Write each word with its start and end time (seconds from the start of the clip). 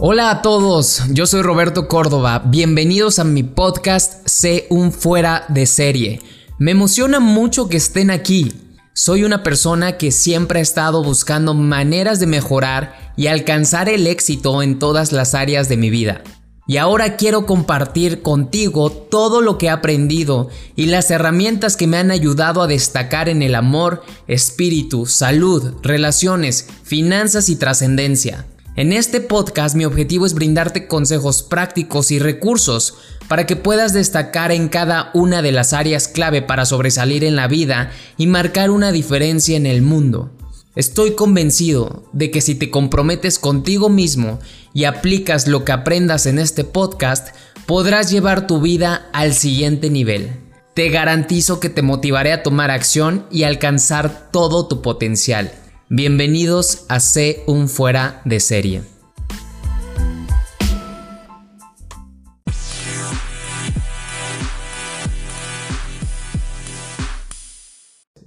Hola 0.00 0.30
a 0.30 0.42
todos, 0.42 1.02
yo 1.10 1.26
soy 1.26 1.42
Roberto 1.42 1.88
Córdoba, 1.88 2.44
bienvenidos 2.46 3.18
a 3.18 3.24
mi 3.24 3.42
podcast 3.42 4.24
Sé 4.28 4.68
un 4.70 4.92
fuera 4.92 5.44
de 5.48 5.66
serie. 5.66 6.22
Me 6.56 6.70
emociona 6.70 7.18
mucho 7.18 7.68
que 7.68 7.78
estén 7.78 8.12
aquí. 8.12 8.52
Soy 8.92 9.24
una 9.24 9.42
persona 9.42 9.96
que 9.96 10.12
siempre 10.12 10.60
ha 10.60 10.62
estado 10.62 11.02
buscando 11.02 11.52
maneras 11.52 12.20
de 12.20 12.28
mejorar 12.28 13.12
y 13.16 13.26
alcanzar 13.26 13.88
el 13.88 14.06
éxito 14.06 14.62
en 14.62 14.78
todas 14.78 15.10
las 15.10 15.34
áreas 15.34 15.68
de 15.68 15.76
mi 15.76 15.90
vida. 15.90 16.22
Y 16.68 16.76
ahora 16.76 17.16
quiero 17.16 17.44
compartir 17.44 18.22
contigo 18.22 18.92
todo 18.92 19.40
lo 19.40 19.58
que 19.58 19.66
he 19.66 19.70
aprendido 19.70 20.48
y 20.76 20.86
las 20.86 21.10
herramientas 21.10 21.76
que 21.76 21.88
me 21.88 21.96
han 21.96 22.12
ayudado 22.12 22.62
a 22.62 22.68
destacar 22.68 23.28
en 23.28 23.42
el 23.42 23.56
amor, 23.56 24.04
espíritu, 24.28 25.06
salud, 25.06 25.74
relaciones, 25.82 26.68
finanzas 26.84 27.48
y 27.48 27.56
trascendencia. 27.56 28.46
En 28.78 28.92
este 28.92 29.20
podcast 29.20 29.74
mi 29.74 29.84
objetivo 29.84 30.24
es 30.24 30.34
brindarte 30.34 30.86
consejos 30.86 31.42
prácticos 31.42 32.12
y 32.12 32.20
recursos 32.20 32.94
para 33.26 33.44
que 33.44 33.56
puedas 33.56 33.92
destacar 33.92 34.52
en 34.52 34.68
cada 34.68 35.10
una 35.14 35.42
de 35.42 35.50
las 35.50 35.72
áreas 35.72 36.06
clave 36.06 36.42
para 36.42 36.64
sobresalir 36.64 37.24
en 37.24 37.34
la 37.34 37.48
vida 37.48 37.90
y 38.16 38.28
marcar 38.28 38.70
una 38.70 38.92
diferencia 38.92 39.56
en 39.56 39.66
el 39.66 39.82
mundo. 39.82 40.30
Estoy 40.76 41.16
convencido 41.16 42.04
de 42.12 42.30
que 42.30 42.40
si 42.40 42.54
te 42.54 42.70
comprometes 42.70 43.40
contigo 43.40 43.88
mismo 43.88 44.38
y 44.72 44.84
aplicas 44.84 45.48
lo 45.48 45.64
que 45.64 45.72
aprendas 45.72 46.26
en 46.26 46.38
este 46.38 46.62
podcast, 46.62 47.34
podrás 47.66 48.12
llevar 48.12 48.46
tu 48.46 48.60
vida 48.60 49.08
al 49.12 49.34
siguiente 49.34 49.90
nivel. 49.90 50.30
Te 50.74 50.88
garantizo 50.90 51.58
que 51.58 51.68
te 51.68 51.82
motivaré 51.82 52.32
a 52.32 52.44
tomar 52.44 52.70
acción 52.70 53.26
y 53.28 53.42
alcanzar 53.42 54.30
todo 54.30 54.68
tu 54.68 54.82
potencial. 54.82 55.50
Bienvenidos 55.90 56.84
a 56.90 57.00
C 57.00 57.44
un 57.46 57.66
fuera 57.66 58.20
de 58.26 58.40
serie. 58.40 58.82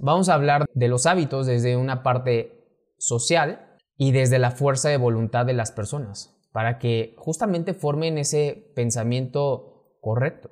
Vamos 0.00 0.28
a 0.28 0.34
hablar 0.34 0.66
de 0.74 0.88
los 0.88 1.06
hábitos 1.06 1.46
desde 1.46 1.76
una 1.76 2.02
parte 2.02 2.66
social 2.98 3.78
y 3.96 4.10
desde 4.10 4.40
la 4.40 4.50
fuerza 4.50 4.88
de 4.88 4.96
voluntad 4.96 5.46
de 5.46 5.52
las 5.52 5.70
personas, 5.70 6.36
para 6.50 6.80
que 6.80 7.14
justamente 7.16 7.74
formen 7.74 8.18
ese 8.18 8.72
pensamiento 8.74 9.98
correcto. 10.00 10.50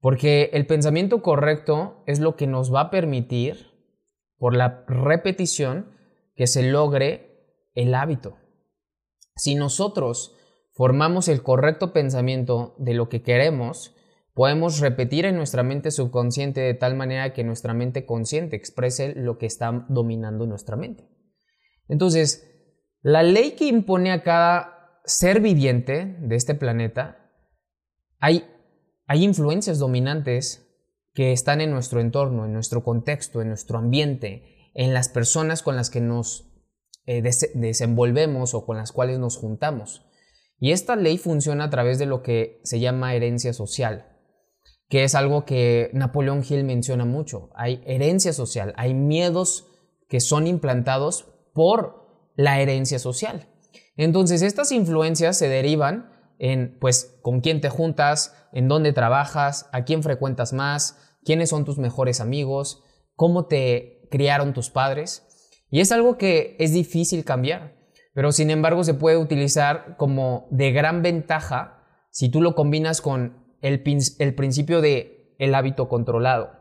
Porque 0.00 0.50
el 0.54 0.66
pensamiento 0.66 1.22
correcto 1.22 2.02
es 2.06 2.18
lo 2.18 2.34
que 2.34 2.48
nos 2.48 2.74
va 2.74 2.80
a 2.80 2.90
permitir, 2.90 3.70
por 4.38 4.56
la 4.56 4.82
repetición, 4.88 5.91
que 6.42 6.48
se 6.48 6.64
logre 6.64 7.70
el 7.76 7.94
hábito. 7.94 8.36
Si 9.36 9.54
nosotros 9.54 10.36
formamos 10.72 11.28
el 11.28 11.44
correcto 11.44 11.92
pensamiento 11.92 12.74
de 12.78 12.94
lo 12.94 13.08
que 13.08 13.22
queremos, 13.22 13.94
podemos 14.34 14.80
repetir 14.80 15.24
en 15.24 15.36
nuestra 15.36 15.62
mente 15.62 15.92
subconsciente 15.92 16.60
de 16.60 16.74
tal 16.74 16.96
manera 16.96 17.32
que 17.32 17.44
nuestra 17.44 17.74
mente 17.74 18.06
consciente 18.06 18.56
exprese 18.56 19.14
lo 19.14 19.38
que 19.38 19.46
está 19.46 19.86
dominando 19.88 20.44
nuestra 20.44 20.74
mente. 20.74 21.08
Entonces, 21.86 22.44
la 23.02 23.22
ley 23.22 23.52
que 23.52 23.68
impone 23.68 24.10
a 24.10 24.24
cada 24.24 25.00
ser 25.04 25.40
viviente 25.40 26.16
de 26.22 26.34
este 26.34 26.56
planeta, 26.56 27.30
hay, 28.18 28.50
hay 29.06 29.22
influencias 29.22 29.78
dominantes 29.78 30.68
que 31.14 31.30
están 31.30 31.60
en 31.60 31.70
nuestro 31.70 32.00
entorno, 32.00 32.46
en 32.46 32.52
nuestro 32.52 32.82
contexto, 32.82 33.42
en 33.42 33.46
nuestro 33.46 33.78
ambiente, 33.78 34.61
en 34.74 34.94
las 34.94 35.08
personas 35.08 35.62
con 35.62 35.76
las 35.76 35.90
que 35.90 36.00
nos 36.00 36.52
eh, 37.06 37.22
desenvolvemos 37.22 38.54
o 38.54 38.64
con 38.64 38.76
las 38.76 38.92
cuales 38.92 39.18
nos 39.18 39.36
juntamos. 39.36 40.06
Y 40.58 40.70
esta 40.70 40.94
ley 40.94 41.18
funciona 41.18 41.64
a 41.64 41.70
través 41.70 41.98
de 41.98 42.06
lo 42.06 42.22
que 42.22 42.60
se 42.62 42.78
llama 42.78 43.14
herencia 43.14 43.52
social, 43.52 44.06
que 44.88 45.02
es 45.02 45.14
algo 45.14 45.44
que 45.44 45.90
Napoleón 45.92 46.44
Hill 46.48 46.62
menciona 46.62 47.04
mucho. 47.04 47.50
Hay 47.56 47.82
herencia 47.84 48.32
social, 48.32 48.72
hay 48.76 48.94
miedos 48.94 49.66
que 50.08 50.20
son 50.20 50.46
implantados 50.46 51.26
por 51.52 52.30
la 52.36 52.60
herencia 52.60 52.98
social. 52.98 53.48
Entonces 53.96 54.42
estas 54.42 54.70
influencias 54.72 55.36
se 55.36 55.48
derivan 55.48 56.10
en 56.38 56.78
pues 56.80 57.18
con 57.22 57.40
quién 57.40 57.60
te 57.60 57.68
juntas, 57.68 58.34
en 58.52 58.68
dónde 58.68 58.92
trabajas, 58.92 59.68
a 59.72 59.84
quién 59.84 60.02
frecuentas 60.02 60.52
más, 60.52 60.98
quiénes 61.24 61.50
son 61.50 61.64
tus 61.64 61.78
mejores 61.78 62.20
amigos, 62.20 62.82
cómo 63.16 63.46
te 63.46 63.91
criaron 64.12 64.52
tus 64.52 64.70
padres. 64.70 65.26
Y 65.70 65.80
es 65.80 65.90
algo 65.90 66.18
que 66.18 66.54
es 66.60 66.72
difícil 66.72 67.24
cambiar, 67.24 67.74
pero 68.14 68.30
sin 68.30 68.50
embargo 68.50 68.84
se 68.84 68.94
puede 68.94 69.16
utilizar 69.16 69.96
como 69.96 70.46
de 70.50 70.70
gran 70.70 71.02
ventaja 71.02 71.82
si 72.10 72.28
tú 72.28 72.42
lo 72.42 72.54
combinas 72.54 73.00
con 73.00 73.42
el, 73.62 73.82
el 74.18 74.34
principio 74.34 74.82
de 74.82 75.34
el 75.38 75.54
hábito 75.54 75.88
controlado. 75.88 76.52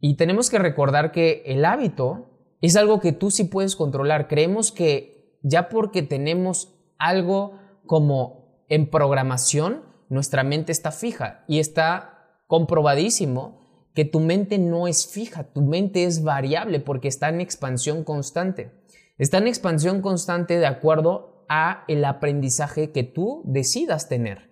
Y 0.00 0.16
tenemos 0.16 0.48
que 0.48 0.58
recordar 0.58 1.12
que 1.12 1.42
el 1.44 1.64
hábito 1.64 2.56
es 2.62 2.74
algo 2.74 3.00
que 3.00 3.12
tú 3.12 3.30
sí 3.30 3.44
puedes 3.44 3.76
controlar. 3.76 4.28
Creemos 4.28 4.72
que 4.72 5.38
ya 5.42 5.68
porque 5.68 6.02
tenemos 6.02 6.74
algo 6.98 7.60
como 7.86 8.64
en 8.68 8.88
programación, 8.88 9.84
nuestra 10.08 10.42
mente 10.42 10.72
está 10.72 10.90
fija 10.90 11.44
y 11.48 11.58
está 11.58 12.42
comprobadísimo 12.46 13.67
que 13.94 14.04
tu 14.04 14.20
mente 14.20 14.58
no 14.58 14.86
es 14.86 15.06
fija, 15.06 15.52
tu 15.52 15.62
mente 15.62 16.04
es 16.04 16.22
variable 16.22 16.80
porque 16.80 17.08
está 17.08 17.28
en 17.28 17.40
expansión 17.40 18.04
constante. 18.04 18.72
Está 19.18 19.38
en 19.38 19.48
expansión 19.48 20.00
constante 20.00 20.58
de 20.58 20.66
acuerdo 20.66 21.44
a 21.48 21.84
el 21.88 22.04
aprendizaje 22.04 22.92
que 22.92 23.02
tú 23.02 23.42
decidas 23.44 24.08
tener. 24.08 24.50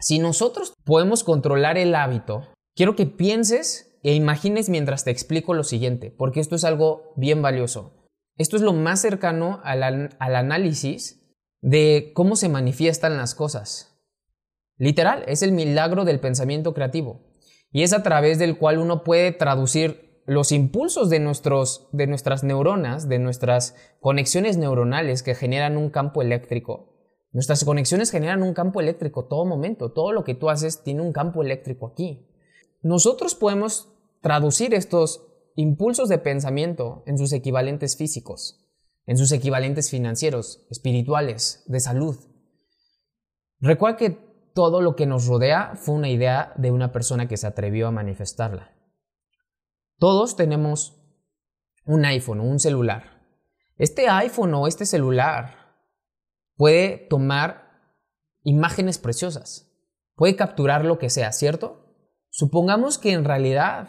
Si 0.00 0.18
nosotros 0.18 0.74
podemos 0.84 1.22
controlar 1.22 1.78
el 1.78 1.94
hábito, 1.94 2.48
quiero 2.74 2.96
que 2.96 3.06
pienses 3.06 4.00
e 4.02 4.14
imagines 4.14 4.68
mientras 4.68 5.04
te 5.04 5.12
explico 5.12 5.54
lo 5.54 5.62
siguiente, 5.62 6.10
porque 6.10 6.40
esto 6.40 6.56
es 6.56 6.64
algo 6.64 7.12
bien 7.16 7.40
valioso. 7.40 8.08
Esto 8.36 8.56
es 8.56 8.62
lo 8.62 8.72
más 8.72 9.00
cercano 9.00 9.60
al, 9.62 9.82
al 10.18 10.36
análisis 10.36 11.22
de 11.60 12.10
cómo 12.14 12.34
se 12.34 12.48
manifiestan 12.48 13.16
las 13.16 13.36
cosas. 13.36 14.02
Literal, 14.76 15.22
es 15.28 15.42
el 15.42 15.52
milagro 15.52 16.04
del 16.04 16.18
pensamiento 16.18 16.74
creativo 16.74 17.31
y 17.72 17.82
es 17.82 17.92
a 17.92 18.02
través 18.02 18.38
del 18.38 18.58
cual 18.58 18.78
uno 18.78 19.02
puede 19.02 19.32
traducir 19.32 20.22
los 20.26 20.52
impulsos 20.52 21.10
de, 21.10 21.18
nuestros, 21.18 21.88
de 21.92 22.06
nuestras 22.06 22.44
neuronas, 22.44 23.08
de 23.08 23.18
nuestras 23.18 23.74
conexiones 24.00 24.56
neuronales 24.56 25.22
que 25.22 25.34
generan 25.34 25.76
un 25.76 25.90
campo 25.90 26.22
eléctrico. 26.22 26.90
Nuestras 27.32 27.64
conexiones 27.64 28.10
generan 28.10 28.42
un 28.42 28.54
campo 28.54 28.80
eléctrico 28.80 29.24
todo 29.24 29.44
momento, 29.44 29.90
todo 29.90 30.12
lo 30.12 30.22
que 30.22 30.34
tú 30.34 30.50
haces 30.50 30.82
tiene 30.84 31.00
un 31.00 31.12
campo 31.12 31.42
eléctrico 31.42 31.86
aquí. 31.86 32.28
Nosotros 32.82 33.34
podemos 33.34 33.88
traducir 34.20 34.74
estos 34.74 35.26
impulsos 35.56 36.08
de 36.08 36.18
pensamiento 36.18 37.02
en 37.06 37.18
sus 37.18 37.32
equivalentes 37.32 37.96
físicos, 37.96 38.68
en 39.06 39.16
sus 39.16 39.32
equivalentes 39.32 39.90
financieros, 39.90 40.66
espirituales, 40.70 41.64
de 41.66 41.80
salud. 41.80 42.16
Recuerda 43.60 43.96
que 43.96 44.31
todo 44.54 44.80
lo 44.80 44.96
que 44.96 45.06
nos 45.06 45.26
rodea 45.26 45.72
fue 45.76 45.94
una 45.94 46.08
idea 46.08 46.52
de 46.56 46.70
una 46.70 46.92
persona 46.92 47.28
que 47.28 47.36
se 47.36 47.46
atrevió 47.46 47.88
a 47.88 47.92
manifestarla. 47.92 48.72
Todos 49.98 50.36
tenemos 50.36 50.98
un 51.84 52.04
iPhone 52.04 52.40
o 52.40 52.44
un 52.44 52.58
celular. 52.58 53.22
Este 53.76 54.08
iPhone 54.08 54.54
o 54.54 54.66
este 54.66 54.86
celular 54.86 55.56
puede 56.56 56.96
tomar 57.08 57.62
imágenes 58.42 58.98
preciosas, 58.98 59.72
puede 60.14 60.36
capturar 60.36 60.84
lo 60.84 60.98
que 60.98 61.10
sea, 61.10 61.32
¿cierto? 61.32 61.96
Supongamos 62.28 62.98
que 62.98 63.12
en 63.12 63.24
realidad 63.24 63.88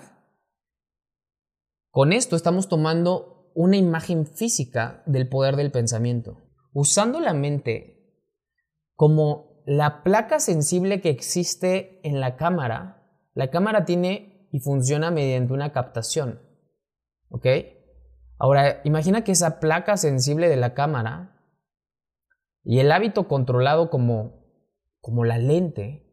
con 1.90 2.14
esto 2.14 2.36
estamos 2.36 2.70
tomando 2.70 3.52
una 3.56 3.78
imagen 3.78 4.26
física 4.26 5.04
del 5.06 5.30
poder 5.30 5.56
del 5.56 5.72
pensamiento, 5.72 6.42
usando 6.74 7.20
la 7.20 7.34
mente 7.34 7.94
como 8.96 9.53
la 9.66 10.04
placa 10.04 10.40
sensible 10.40 11.02
que 11.02 11.10
existe 11.10 12.00
en 12.08 12.20
la 12.20 12.36
cámara, 12.36 13.08
la 13.34 13.50
cámara 13.50 13.86
tiene 13.86 14.48
y 14.52 14.60
funciona 14.60 15.12
mediante 15.12 15.54
una 15.54 15.72
captación. 15.72 16.42
¿Ok? 17.30 17.48
Ahora, 18.38 18.82
imagina 18.84 19.24
que 19.24 19.32
esa 19.32 19.60
placa 19.60 19.98
sensible 19.98 20.50
de 20.50 20.58
la 20.58 20.74
cámara 20.74 21.42
y 22.64 22.80
el 22.80 22.92
hábito 22.92 23.28
controlado 23.28 23.90
como, 23.90 24.46
como 25.00 25.26
la 25.26 25.38
lente, 25.38 26.04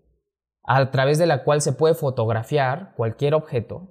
a 0.62 0.90
través 0.90 1.18
de 1.18 1.26
la 1.26 1.42
cual 1.44 1.60
se 1.60 1.72
puede 1.72 1.94
fotografiar 1.94 2.94
cualquier 2.96 3.34
objeto, 3.34 3.90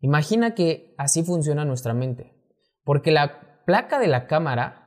imagina 0.00 0.54
que 0.54 0.94
así 0.98 1.22
funciona 1.24 1.64
nuestra 1.64 1.94
mente. 1.94 2.34
Porque 2.84 3.10
la 3.10 3.62
placa 3.64 3.98
de 3.98 4.08
la 4.08 4.26
cámara 4.26 4.83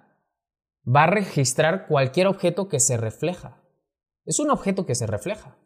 va 0.87 1.03
a 1.03 1.07
registrar 1.07 1.87
cualquier 1.87 2.27
objeto 2.27 2.69
que 2.69 2.79
se 2.79 2.97
refleja. 2.97 3.61
Es 4.25 4.39
un 4.39 4.49
objeto 4.49 4.85
que 4.85 4.95
se 4.95 5.07
refleja. 5.07 5.57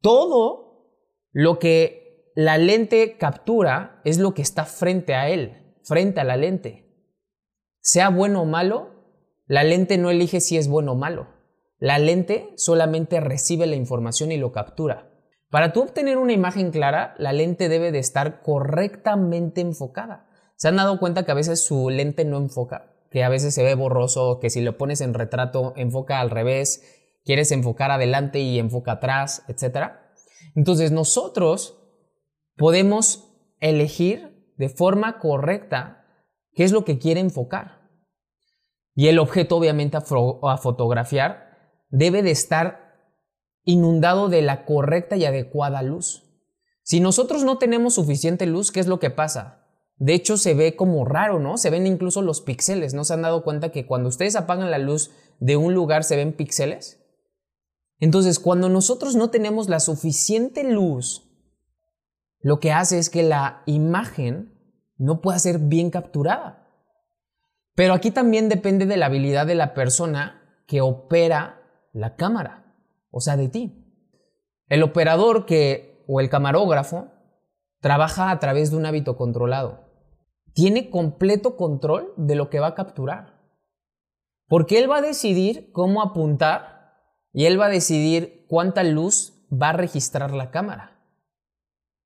Todo 0.00 0.90
lo 1.32 1.58
que 1.58 2.32
la 2.34 2.58
lente 2.58 3.16
captura 3.16 4.00
es 4.04 4.18
lo 4.18 4.34
que 4.34 4.42
está 4.42 4.64
frente 4.64 5.14
a 5.14 5.28
él, 5.28 5.76
frente 5.82 6.20
a 6.20 6.24
la 6.24 6.36
lente. 6.36 6.84
Sea 7.80 8.08
bueno 8.10 8.42
o 8.42 8.44
malo, 8.44 8.90
la 9.46 9.64
lente 9.64 9.98
no 9.98 10.10
elige 10.10 10.40
si 10.40 10.56
es 10.56 10.68
bueno 10.68 10.92
o 10.92 10.96
malo. 10.96 11.28
La 11.78 11.98
lente 11.98 12.52
solamente 12.56 13.20
recibe 13.20 13.66
la 13.66 13.76
información 13.76 14.32
y 14.32 14.36
lo 14.36 14.52
captura. 14.52 15.10
Para 15.50 15.72
tú 15.72 15.82
obtener 15.82 16.18
una 16.18 16.32
imagen 16.32 16.70
clara, 16.70 17.14
la 17.18 17.32
lente 17.32 17.68
debe 17.68 17.92
de 17.92 17.98
estar 17.98 18.42
correctamente 18.42 19.60
enfocada. 19.60 20.28
¿Se 20.56 20.68
han 20.68 20.76
dado 20.76 20.98
cuenta 20.98 21.24
que 21.24 21.32
a 21.32 21.36
veces 21.36 21.62
su 21.62 21.90
lente 21.90 22.24
no 22.24 22.38
enfoca? 22.38 22.93
Que 23.14 23.22
a 23.22 23.28
veces 23.28 23.54
se 23.54 23.62
ve 23.62 23.76
borroso, 23.76 24.40
que 24.40 24.50
si 24.50 24.60
lo 24.60 24.76
pones 24.76 25.00
en 25.00 25.14
retrato 25.14 25.72
enfoca 25.76 26.18
al 26.18 26.30
revés, 26.30 26.82
quieres 27.24 27.52
enfocar 27.52 27.92
adelante 27.92 28.40
y 28.40 28.58
enfoca 28.58 28.94
atrás, 28.94 29.44
etc. 29.46 29.92
Entonces 30.56 30.90
nosotros 30.90 31.78
podemos 32.56 33.32
elegir 33.60 34.52
de 34.56 34.68
forma 34.68 35.20
correcta 35.20 36.08
qué 36.54 36.64
es 36.64 36.72
lo 36.72 36.84
que 36.84 36.98
quiere 36.98 37.20
enfocar. 37.20 37.88
Y 38.96 39.06
el 39.06 39.20
objeto 39.20 39.58
obviamente 39.58 39.96
a, 39.96 40.00
a 40.00 40.56
fotografiar 40.56 41.78
debe 41.90 42.24
de 42.24 42.32
estar 42.32 42.96
inundado 43.62 44.28
de 44.28 44.42
la 44.42 44.64
correcta 44.64 45.14
y 45.16 45.24
adecuada 45.24 45.82
luz. 45.82 46.24
Si 46.82 46.98
nosotros 46.98 47.44
no 47.44 47.58
tenemos 47.58 47.94
suficiente 47.94 48.44
luz, 48.46 48.72
¿qué 48.72 48.80
es 48.80 48.88
lo 48.88 48.98
que 48.98 49.10
pasa? 49.10 49.63
De 49.96 50.14
hecho, 50.14 50.36
se 50.36 50.54
ve 50.54 50.76
como 50.76 51.04
raro, 51.04 51.38
¿no? 51.38 51.56
Se 51.56 51.70
ven 51.70 51.86
incluso 51.86 52.22
los 52.22 52.40
píxeles. 52.40 52.94
¿No 52.94 53.04
se 53.04 53.14
han 53.14 53.22
dado 53.22 53.44
cuenta 53.44 53.70
que 53.70 53.86
cuando 53.86 54.08
ustedes 54.08 54.36
apagan 54.36 54.70
la 54.70 54.78
luz 54.78 55.12
de 55.40 55.56
un 55.56 55.74
lugar 55.74 56.04
se 56.04 56.16
ven 56.16 56.32
píxeles? 56.32 57.00
Entonces, 58.00 58.38
cuando 58.38 58.68
nosotros 58.68 59.14
no 59.14 59.30
tenemos 59.30 59.68
la 59.68 59.80
suficiente 59.80 60.64
luz, 60.64 61.30
lo 62.40 62.60
que 62.60 62.72
hace 62.72 62.98
es 62.98 63.08
que 63.08 63.22
la 63.22 63.62
imagen 63.66 64.52
no 64.98 65.20
pueda 65.20 65.38
ser 65.38 65.58
bien 65.58 65.90
capturada. 65.90 66.68
Pero 67.74 67.94
aquí 67.94 68.10
también 68.10 68.48
depende 68.48 68.86
de 68.86 68.96
la 68.96 69.06
habilidad 69.06 69.46
de 69.46 69.54
la 69.54 69.74
persona 69.74 70.62
que 70.66 70.80
opera 70.80 71.60
la 71.92 72.16
cámara 72.16 72.64
o 73.16 73.20
sea, 73.20 73.36
de 73.36 73.48
ti. 73.48 73.72
El 74.68 74.82
operador 74.82 75.46
que, 75.46 76.04
o 76.08 76.18
el 76.18 76.28
camarógrafo, 76.28 77.12
trabaja 77.84 78.30
a 78.30 78.38
través 78.38 78.70
de 78.70 78.78
un 78.78 78.86
hábito 78.86 79.14
controlado. 79.14 79.84
Tiene 80.54 80.88
completo 80.88 81.54
control 81.54 82.14
de 82.16 82.34
lo 82.34 82.48
que 82.48 82.58
va 82.58 82.68
a 82.68 82.74
capturar. 82.74 83.42
Porque 84.48 84.78
él 84.78 84.90
va 84.90 84.96
a 84.96 85.02
decidir 85.02 85.70
cómo 85.70 86.00
apuntar 86.00 86.94
y 87.34 87.44
él 87.44 87.60
va 87.60 87.66
a 87.66 87.68
decidir 87.68 88.46
cuánta 88.48 88.82
luz 88.84 89.34
va 89.52 89.68
a 89.68 89.72
registrar 89.74 90.30
la 90.30 90.50
cámara. 90.50 90.98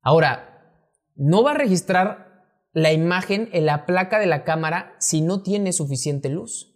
Ahora, 0.02 0.82
no 1.14 1.44
va 1.44 1.52
a 1.52 1.58
registrar 1.58 2.42
la 2.72 2.92
imagen 2.92 3.48
en 3.52 3.64
la 3.64 3.86
placa 3.86 4.18
de 4.18 4.26
la 4.26 4.42
cámara 4.42 4.96
si 4.98 5.20
no 5.20 5.44
tiene 5.44 5.72
suficiente 5.72 6.28
luz. 6.28 6.74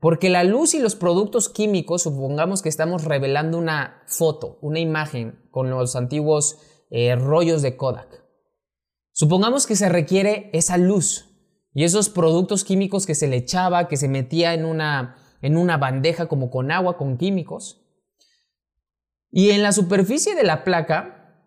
Porque 0.00 0.28
la 0.28 0.42
luz 0.42 0.74
y 0.74 0.80
los 0.80 0.96
productos 0.96 1.48
químicos, 1.48 2.02
supongamos 2.02 2.62
que 2.62 2.68
estamos 2.68 3.04
revelando 3.04 3.58
una 3.58 4.02
foto, 4.06 4.58
una 4.60 4.80
imagen 4.80 5.46
con 5.52 5.70
los 5.70 5.94
antiguos 5.94 6.58
eh, 6.90 7.14
rollos 7.14 7.62
de 7.62 7.76
Kodak. 7.76 8.23
Supongamos 9.14 9.68
que 9.68 9.76
se 9.76 9.88
requiere 9.88 10.50
esa 10.52 10.76
luz 10.76 11.30
y 11.72 11.84
esos 11.84 12.08
productos 12.08 12.64
químicos 12.64 13.06
que 13.06 13.14
se 13.14 13.28
le 13.28 13.36
echaba, 13.36 13.86
que 13.86 13.96
se 13.96 14.08
metía 14.08 14.54
en 14.54 14.64
una, 14.64 15.16
en 15.40 15.56
una 15.56 15.76
bandeja 15.76 16.26
como 16.26 16.50
con 16.50 16.72
agua, 16.72 16.96
con 16.96 17.16
químicos. 17.16 17.80
Y 19.30 19.50
en 19.50 19.62
la 19.62 19.70
superficie 19.70 20.34
de 20.34 20.42
la 20.42 20.64
placa 20.64 21.46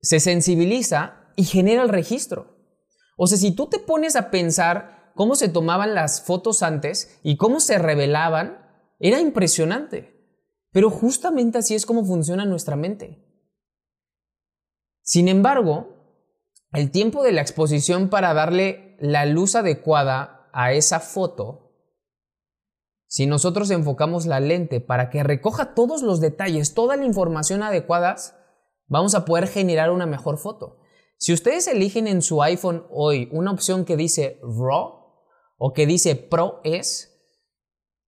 se 0.00 0.18
sensibiliza 0.18 1.30
y 1.36 1.44
genera 1.44 1.82
el 1.82 1.90
registro. 1.90 2.56
O 3.18 3.26
sea, 3.26 3.36
si 3.36 3.50
tú 3.50 3.66
te 3.66 3.78
pones 3.78 4.16
a 4.16 4.30
pensar 4.30 5.12
cómo 5.14 5.34
se 5.34 5.50
tomaban 5.50 5.94
las 5.94 6.22
fotos 6.22 6.62
antes 6.62 7.20
y 7.22 7.36
cómo 7.36 7.60
se 7.60 7.78
revelaban, 7.78 8.66
era 8.98 9.20
impresionante. 9.20 10.18
Pero 10.72 10.88
justamente 10.88 11.58
así 11.58 11.74
es 11.74 11.84
como 11.84 12.02
funciona 12.02 12.46
nuestra 12.46 12.76
mente. 12.76 13.26
Sin 15.02 15.28
embargo, 15.28 15.99
el 16.72 16.90
tiempo 16.90 17.22
de 17.22 17.32
la 17.32 17.40
exposición 17.40 18.08
para 18.08 18.34
darle 18.34 18.96
la 19.00 19.26
luz 19.26 19.54
adecuada 19.54 20.48
a 20.52 20.72
esa 20.72 21.00
foto, 21.00 21.72
si 23.06 23.26
nosotros 23.26 23.70
enfocamos 23.70 24.26
la 24.26 24.38
lente 24.38 24.80
para 24.80 25.10
que 25.10 25.24
recoja 25.24 25.74
todos 25.74 26.02
los 26.02 26.20
detalles, 26.20 26.74
toda 26.74 26.96
la 26.96 27.04
información 27.04 27.62
adecuada, 27.62 28.16
vamos 28.86 29.14
a 29.14 29.24
poder 29.24 29.48
generar 29.48 29.90
una 29.90 30.06
mejor 30.06 30.38
foto. 30.38 30.78
Si 31.16 31.32
ustedes 31.32 31.66
eligen 31.66 32.06
en 32.06 32.22
su 32.22 32.42
iPhone 32.42 32.86
hoy 32.90 33.28
una 33.32 33.50
opción 33.50 33.84
que 33.84 33.96
dice 33.96 34.40
RAW, 34.42 35.00
o 35.62 35.74
que 35.74 35.84
dice 35.86 36.16
Pro 36.16 36.62
es, 36.64 37.20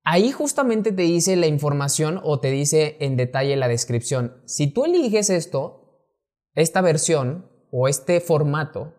ahí 0.04 0.32
justamente 0.32 0.90
te 0.90 1.02
dice 1.02 1.36
la 1.36 1.46
información 1.46 2.18
o 2.24 2.40
te 2.40 2.50
dice 2.50 2.96
en 3.00 3.18
detalle 3.18 3.56
la 3.56 3.68
descripción. 3.68 4.40
Si 4.46 4.68
tú 4.68 4.86
eliges 4.86 5.28
esto, 5.28 6.08
esta 6.54 6.80
versión 6.80 7.51
o 7.72 7.88
este 7.88 8.20
formato, 8.20 8.92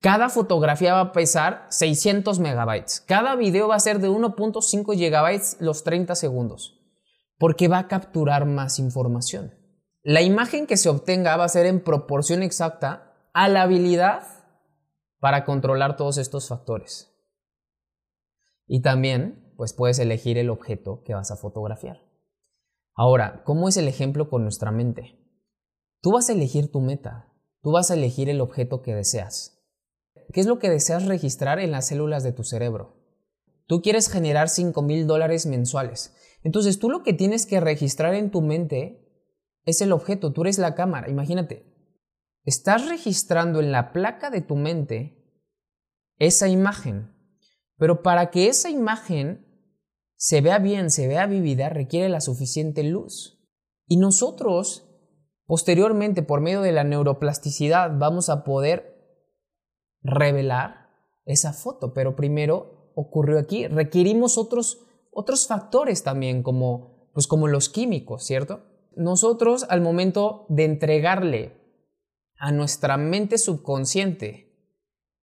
cada 0.00 0.28
fotografía 0.28 0.94
va 0.94 1.00
a 1.00 1.12
pesar 1.12 1.66
600 1.70 2.38
megabytes. 2.38 3.00
Cada 3.00 3.34
video 3.34 3.68
va 3.68 3.76
a 3.76 3.80
ser 3.80 3.98
de 3.98 4.10
1.5 4.10 4.94
gigabytes 4.94 5.56
los 5.58 5.82
30 5.82 6.14
segundos, 6.14 6.78
porque 7.38 7.68
va 7.68 7.78
a 7.78 7.88
capturar 7.88 8.44
más 8.44 8.78
información. 8.78 9.54
La 10.02 10.20
imagen 10.20 10.66
que 10.66 10.76
se 10.76 10.88
obtenga 10.88 11.36
va 11.36 11.44
a 11.44 11.48
ser 11.48 11.66
en 11.66 11.82
proporción 11.82 12.42
exacta 12.42 13.30
a 13.32 13.48
la 13.48 13.62
habilidad 13.62 14.26
para 15.18 15.44
controlar 15.44 15.96
todos 15.96 16.18
estos 16.18 16.48
factores. 16.48 17.08
Y 18.66 18.82
también, 18.82 19.54
pues 19.56 19.72
puedes 19.72 19.98
elegir 19.98 20.36
el 20.36 20.50
objeto 20.50 21.02
que 21.04 21.14
vas 21.14 21.30
a 21.30 21.36
fotografiar. 21.36 22.02
Ahora, 22.94 23.42
¿cómo 23.44 23.68
es 23.68 23.76
el 23.76 23.88
ejemplo 23.88 24.28
con 24.28 24.42
nuestra 24.42 24.72
mente? 24.72 25.16
Tú 26.00 26.12
vas 26.12 26.28
a 26.28 26.32
elegir 26.32 26.70
tu 26.70 26.80
meta, 26.80 27.31
tú 27.62 27.70
vas 27.72 27.90
a 27.90 27.94
elegir 27.94 28.28
el 28.28 28.40
objeto 28.40 28.82
que 28.82 28.94
deseas. 28.94 29.62
¿Qué 30.32 30.40
es 30.40 30.46
lo 30.46 30.58
que 30.58 30.70
deseas 30.70 31.06
registrar 31.06 31.58
en 31.58 31.70
las 31.70 31.88
células 31.88 32.22
de 32.22 32.32
tu 32.32 32.44
cerebro? 32.44 32.96
Tú 33.66 33.80
quieres 33.80 34.08
generar 34.10 34.48
5 34.48 34.82
mil 34.82 35.06
dólares 35.06 35.46
mensuales. 35.46 36.14
Entonces 36.42 36.78
tú 36.78 36.90
lo 36.90 37.02
que 37.02 37.12
tienes 37.12 37.46
que 37.46 37.60
registrar 37.60 38.14
en 38.14 38.30
tu 38.30 38.42
mente 38.42 38.98
es 39.64 39.80
el 39.80 39.92
objeto, 39.92 40.32
tú 40.32 40.42
eres 40.42 40.58
la 40.58 40.74
cámara. 40.74 41.08
Imagínate, 41.08 41.64
estás 42.44 42.88
registrando 42.88 43.60
en 43.60 43.70
la 43.70 43.92
placa 43.92 44.30
de 44.30 44.40
tu 44.40 44.56
mente 44.56 45.22
esa 46.18 46.48
imagen. 46.48 47.12
Pero 47.78 48.02
para 48.02 48.30
que 48.30 48.48
esa 48.48 48.70
imagen 48.70 49.46
se 50.16 50.40
vea 50.40 50.58
bien, 50.58 50.90
se 50.90 51.06
vea 51.06 51.26
vivida, 51.26 51.68
requiere 51.68 52.08
la 52.08 52.20
suficiente 52.20 52.82
luz. 52.82 53.40
Y 53.86 53.96
nosotros, 53.96 54.91
posteriormente, 55.46 56.22
por 56.22 56.40
medio 56.40 56.60
de 56.60 56.72
la 56.72 56.84
neuroplasticidad, 56.84 57.90
vamos 57.98 58.28
a 58.28 58.44
poder 58.44 58.92
revelar 60.02 60.90
esa 61.24 61.52
foto. 61.52 61.92
Pero 61.94 62.16
primero 62.16 62.92
ocurrió 62.94 63.38
aquí. 63.38 63.66
Requerimos 63.68 64.38
otros, 64.38 64.86
otros 65.10 65.46
factores 65.46 66.02
también, 66.02 66.42
como, 66.42 67.10
pues 67.14 67.26
como 67.26 67.48
los 67.48 67.68
químicos, 67.68 68.24
¿cierto? 68.24 68.64
Nosotros, 68.94 69.66
al 69.68 69.80
momento 69.80 70.46
de 70.48 70.64
entregarle 70.64 71.60
a 72.36 72.52
nuestra 72.52 72.96
mente 72.96 73.38
subconsciente 73.38 74.52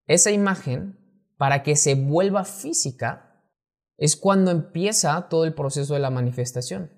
esa 0.06 0.30
imagen, 0.30 0.98
para 1.40 1.62
que 1.62 1.74
se 1.74 1.94
vuelva 1.94 2.44
física, 2.44 3.42
es 3.96 4.14
cuando 4.14 4.50
empieza 4.50 5.28
todo 5.30 5.44
el 5.44 5.54
proceso 5.54 5.94
de 5.94 6.00
la 6.00 6.10
manifestación. 6.10 6.90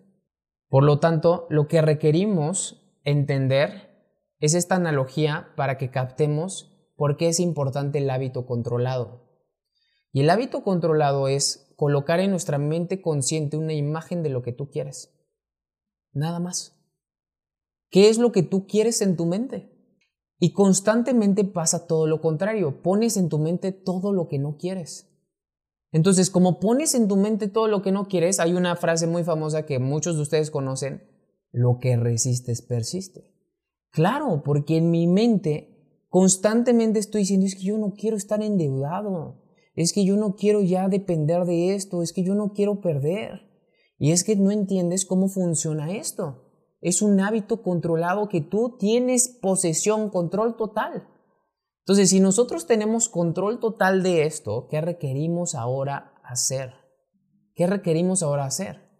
Por 0.68 0.82
lo 0.82 0.98
tanto, 0.98 1.46
lo 1.48 1.68
que 1.68 1.80
requerimos 1.80 2.81
entender 3.04 3.90
es 4.40 4.54
esta 4.54 4.74
analogía 4.74 5.48
para 5.56 5.78
que 5.78 5.90
captemos 5.90 6.72
por 6.96 7.16
qué 7.16 7.28
es 7.28 7.40
importante 7.40 7.98
el 7.98 8.10
hábito 8.10 8.46
controlado. 8.46 9.22
Y 10.12 10.20
el 10.20 10.30
hábito 10.30 10.62
controlado 10.62 11.28
es 11.28 11.72
colocar 11.76 12.20
en 12.20 12.30
nuestra 12.30 12.58
mente 12.58 13.00
consciente 13.00 13.56
una 13.56 13.72
imagen 13.72 14.22
de 14.22 14.28
lo 14.28 14.42
que 14.42 14.52
tú 14.52 14.70
quieres. 14.70 15.14
Nada 16.12 16.38
más. 16.38 16.76
¿Qué 17.90 18.08
es 18.08 18.18
lo 18.18 18.32
que 18.32 18.42
tú 18.42 18.66
quieres 18.66 19.02
en 19.02 19.16
tu 19.16 19.26
mente? 19.26 19.70
Y 20.38 20.52
constantemente 20.52 21.44
pasa 21.44 21.86
todo 21.86 22.06
lo 22.06 22.20
contrario, 22.20 22.82
pones 22.82 23.16
en 23.16 23.28
tu 23.28 23.38
mente 23.38 23.70
todo 23.70 24.12
lo 24.12 24.28
que 24.28 24.38
no 24.38 24.56
quieres. 24.56 25.08
Entonces, 25.92 26.30
como 26.30 26.58
pones 26.58 26.94
en 26.94 27.06
tu 27.06 27.16
mente 27.16 27.48
todo 27.48 27.68
lo 27.68 27.82
que 27.82 27.92
no 27.92 28.08
quieres, 28.08 28.40
hay 28.40 28.54
una 28.54 28.74
frase 28.76 29.06
muy 29.06 29.24
famosa 29.24 29.66
que 29.66 29.78
muchos 29.78 30.16
de 30.16 30.22
ustedes 30.22 30.50
conocen, 30.50 31.11
lo 31.52 31.78
que 31.78 31.96
resistes 31.96 32.62
persiste. 32.62 33.30
Claro, 33.90 34.42
porque 34.44 34.78
en 34.78 34.90
mi 34.90 35.06
mente 35.06 36.04
constantemente 36.08 36.98
estoy 36.98 37.22
diciendo, 37.22 37.46
es 37.46 37.54
que 37.54 37.64
yo 37.64 37.78
no 37.78 37.94
quiero 37.94 38.16
estar 38.16 38.42
endeudado, 38.42 39.42
es 39.74 39.92
que 39.92 40.04
yo 40.04 40.16
no 40.16 40.34
quiero 40.34 40.60
ya 40.62 40.88
depender 40.88 41.44
de 41.44 41.74
esto, 41.74 42.02
es 42.02 42.12
que 42.12 42.24
yo 42.24 42.34
no 42.34 42.52
quiero 42.52 42.80
perder. 42.80 43.50
Y 43.98 44.10
es 44.10 44.24
que 44.24 44.34
no 44.34 44.50
entiendes 44.50 45.06
cómo 45.06 45.28
funciona 45.28 45.92
esto 45.92 46.48
es 46.82 47.00
un 47.00 47.20
hábito 47.20 47.62
controlado 47.62 48.28
que 48.28 48.40
tú 48.40 48.76
tienes 48.76 49.28
posesión, 49.40 50.10
control 50.10 50.56
total. 50.56 51.08
Entonces, 51.82 52.10
si 52.10 52.20
nosotros 52.20 52.66
tenemos 52.66 53.08
control 53.08 53.60
total 53.60 54.02
de 54.02 54.24
esto, 54.24 54.66
¿qué 54.68 54.80
requerimos 54.80 55.54
ahora 55.54 56.12
hacer? 56.24 56.74
¿Qué 57.54 57.68
requerimos 57.68 58.22
ahora 58.22 58.44
hacer? 58.44 58.90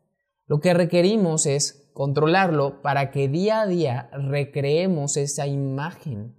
Lo 0.47 0.61
que 0.61 0.75
requerimos 0.75 1.47
es 1.47 1.82
controlarlo 1.93 2.83
para 2.83 3.11
que 3.11 3.29
día 3.29 3.63
a 3.63 3.67
día 3.67 4.11
recreemos 4.13 5.17
esa 5.17 5.47
imagen 5.47 6.37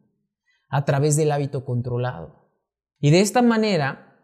a 0.70 0.86
través 0.86 1.16
del 1.16 1.32
hábito 1.32 1.66
controlado. 1.66 2.50
Y 3.00 3.12
de 3.12 3.22
esta 3.22 3.42
manera, 3.42 4.18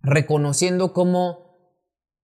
reconociendo 0.00 0.92
cómo 0.92 1.48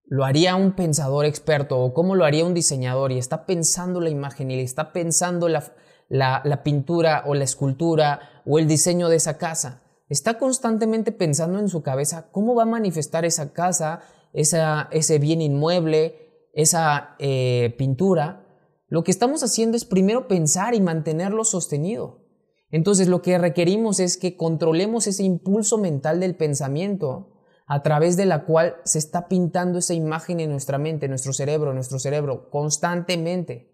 lo 0.06 0.24
haría 0.24 0.54
un 0.54 0.72
pensador 0.72 1.24
experto 1.24 1.80
o 1.80 1.94
cómo 1.94 2.14
lo 2.14 2.24
haría 2.24 2.44
un 2.44 2.54
diseñador 2.54 3.12
y 3.12 3.18
está 3.18 3.46
pensando 3.46 4.00
la 4.00 4.10
imagen 4.10 4.50
y 4.50 4.60
está 4.60 4.92
pensando 4.92 5.48
la, 5.48 5.64
la, 6.08 6.62
pintura 6.62 7.24
o 7.26 7.34
la 7.34 7.44
escultura 7.44 8.42
o 8.44 8.58
el 8.58 8.68
diseño 8.68 9.08
de 9.08 9.16
esa 9.16 9.38
casa. 9.38 9.82
Está 10.08 10.38
constantemente 10.38 11.12
pensando 11.12 11.58
en 11.58 11.68
su 11.68 11.82
cabeza 11.82 12.30
cómo 12.30 12.54
va 12.54 12.64
a 12.64 12.66
manifestar 12.66 13.24
esa 13.24 13.52
casa, 13.52 14.02
esa, 14.32 14.88
ese 14.92 15.18
bien 15.18 15.40
inmueble, 15.40 16.23
esa 16.54 17.16
eh, 17.18 17.74
pintura. 17.78 18.46
Lo 18.88 19.04
que 19.04 19.10
estamos 19.10 19.42
haciendo 19.42 19.76
es 19.76 19.84
primero 19.84 20.28
pensar 20.28 20.74
y 20.74 20.80
mantenerlo 20.80 21.44
sostenido. 21.44 22.24
Entonces 22.70 23.08
lo 23.08 23.22
que 23.22 23.38
requerimos 23.38 24.00
es 24.00 24.16
que 24.16 24.36
controlemos 24.36 25.06
ese 25.06 25.22
impulso 25.22 25.78
mental 25.78 26.20
del 26.20 26.36
pensamiento 26.36 27.30
a 27.66 27.82
través 27.82 28.16
de 28.16 28.26
la 28.26 28.44
cual 28.44 28.76
se 28.84 28.98
está 28.98 29.28
pintando 29.28 29.78
esa 29.78 29.94
imagen 29.94 30.40
en 30.40 30.50
nuestra 30.50 30.78
mente, 30.78 31.06
en 31.06 31.10
nuestro 31.10 31.32
cerebro, 31.32 31.72
nuestro 31.72 31.98
cerebro, 31.98 32.50
constantemente. 32.50 33.70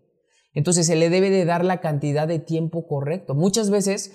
Entonces 0.52 0.86
se 0.86 0.96
le 0.96 1.10
debe 1.10 1.30
de 1.30 1.44
dar 1.44 1.64
la 1.64 1.80
cantidad 1.80 2.28
de 2.28 2.38
tiempo 2.38 2.86
correcto. 2.86 3.34
Muchas 3.34 3.70
veces 3.70 4.12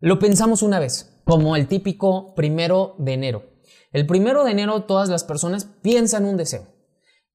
lo 0.00 0.18
pensamos 0.18 0.62
una 0.62 0.80
vez, 0.80 1.20
como 1.24 1.54
el 1.54 1.68
típico 1.68 2.34
primero 2.34 2.94
de 2.98 3.12
enero. 3.12 3.44
El 3.92 4.06
primero 4.06 4.44
de 4.44 4.52
enero 4.52 4.84
todas 4.84 5.08
las 5.08 5.24
personas 5.24 5.66
piensan 5.82 6.24
un 6.24 6.36
deseo, 6.36 6.66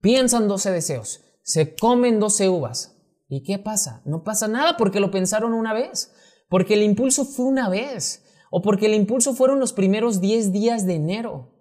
piensan 0.01 0.48
12 0.48 0.72
deseos, 0.72 1.24
se 1.44 1.75
comen 1.75 2.20
12 2.20 2.50
uvas. 2.50 2.96
¿Y 3.30 3.44
qué 3.44 3.60
pasa? 3.60 4.01
No 4.06 4.24
pasa 4.24 4.48
nada 4.48 4.77
porque 4.77 5.00
lo 5.00 5.12
pensaron 5.12 5.54
una 5.54 5.74
vez, 5.74 6.13
porque 6.50 6.75
el 6.75 6.84
impulso 6.84 7.25
fue 7.25 7.46
una 7.46 7.70
vez, 7.70 8.24
o 8.51 8.62
porque 8.62 8.86
el 8.86 8.94
impulso 8.94 9.34
fueron 9.34 9.60
los 9.60 9.74
primeros 9.74 10.22
10 10.22 10.51
días 10.54 10.86
de 10.86 10.96
enero 10.96 11.58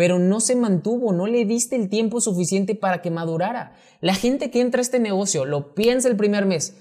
pero 0.00 0.18
no 0.18 0.40
se 0.40 0.56
mantuvo, 0.56 1.12
no 1.12 1.26
le 1.26 1.44
diste 1.44 1.76
el 1.76 1.90
tiempo 1.90 2.22
suficiente 2.22 2.74
para 2.74 3.02
que 3.02 3.10
madurara. 3.10 3.76
La 4.00 4.14
gente 4.14 4.50
que 4.50 4.62
entra 4.62 4.80
a 4.80 4.80
este 4.80 4.98
negocio 4.98 5.44
lo 5.44 5.74
piensa 5.74 6.08
el 6.08 6.16
primer 6.16 6.46
mes 6.46 6.74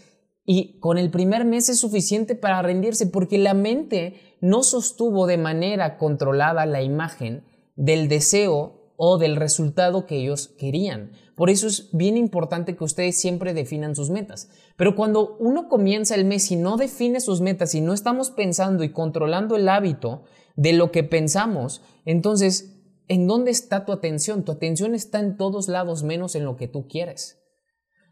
y 0.45 0.79
con 0.79 0.97
el 0.97 1.11
primer 1.11 1.43
mes 1.43 1.67
es 1.67 1.81
suficiente 1.81 2.35
para 2.35 2.61
rendirse 2.61 3.07
porque 3.07 3.37
la 3.37 3.53
mente 3.53 4.37
no 4.39 4.63
sostuvo 4.63 5.27
de 5.27 5.37
manera 5.37 5.97
controlada 5.97 6.65
la 6.65 6.81
imagen 6.81 7.43
del 7.75 8.07
deseo 8.07 8.78
o 9.01 9.17
del 9.17 9.37
resultado 9.37 10.05
que 10.05 10.17
ellos 10.17 10.49
querían. 10.57 11.13
Por 11.35 11.49
eso 11.49 11.67
es 11.67 11.89
bien 11.93 12.17
importante 12.17 12.75
que 12.75 12.83
ustedes 12.83 13.19
siempre 13.19 13.53
definan 13.53 13.95
sus 13.95 14.09
metas. 14.09 14.49
Pero 14.75 14.95
cuando 14.95 15.37
uno 15.39 15.69
comienza 15.69 16.15
el 16.15 16.25
mes 16.25 16.51
y 16.51 16.57
no 16.57 16.75
define 16.75 17.21
sus 17.21 17.39
metas 17.39 17.73
y 17.75 17.81
no 17.81 17.93
estamos 17.93 18.29
pensando 18.29 18.83
y 18.83 18.91
controlando 18.91 19.55
el 19.55 19.69
hábito 19.69 20.23
de 20.57 20.73
lo 20.73 20.91
que 20.91 21.03
pensamos, 21.03 21.81
entonces 22.03 22.75
¿En 23.09 23.25
dónde 23.25 23.49
está 23.49 23.85
tu 23.85 23.91
atención? 23.91 24.45
Tu 24.45 24.51
atención 24.51 24.93
está 24.93 25.19
en 25.19 25.35
todos 25.35 25.67
lados 25.67 26.03
menos 26.03 26.35
en 26.35 26.45
lo 26.45 26.55
que 26.57 26.67
tú 26.67 26.87
quieres. 26.87 27.41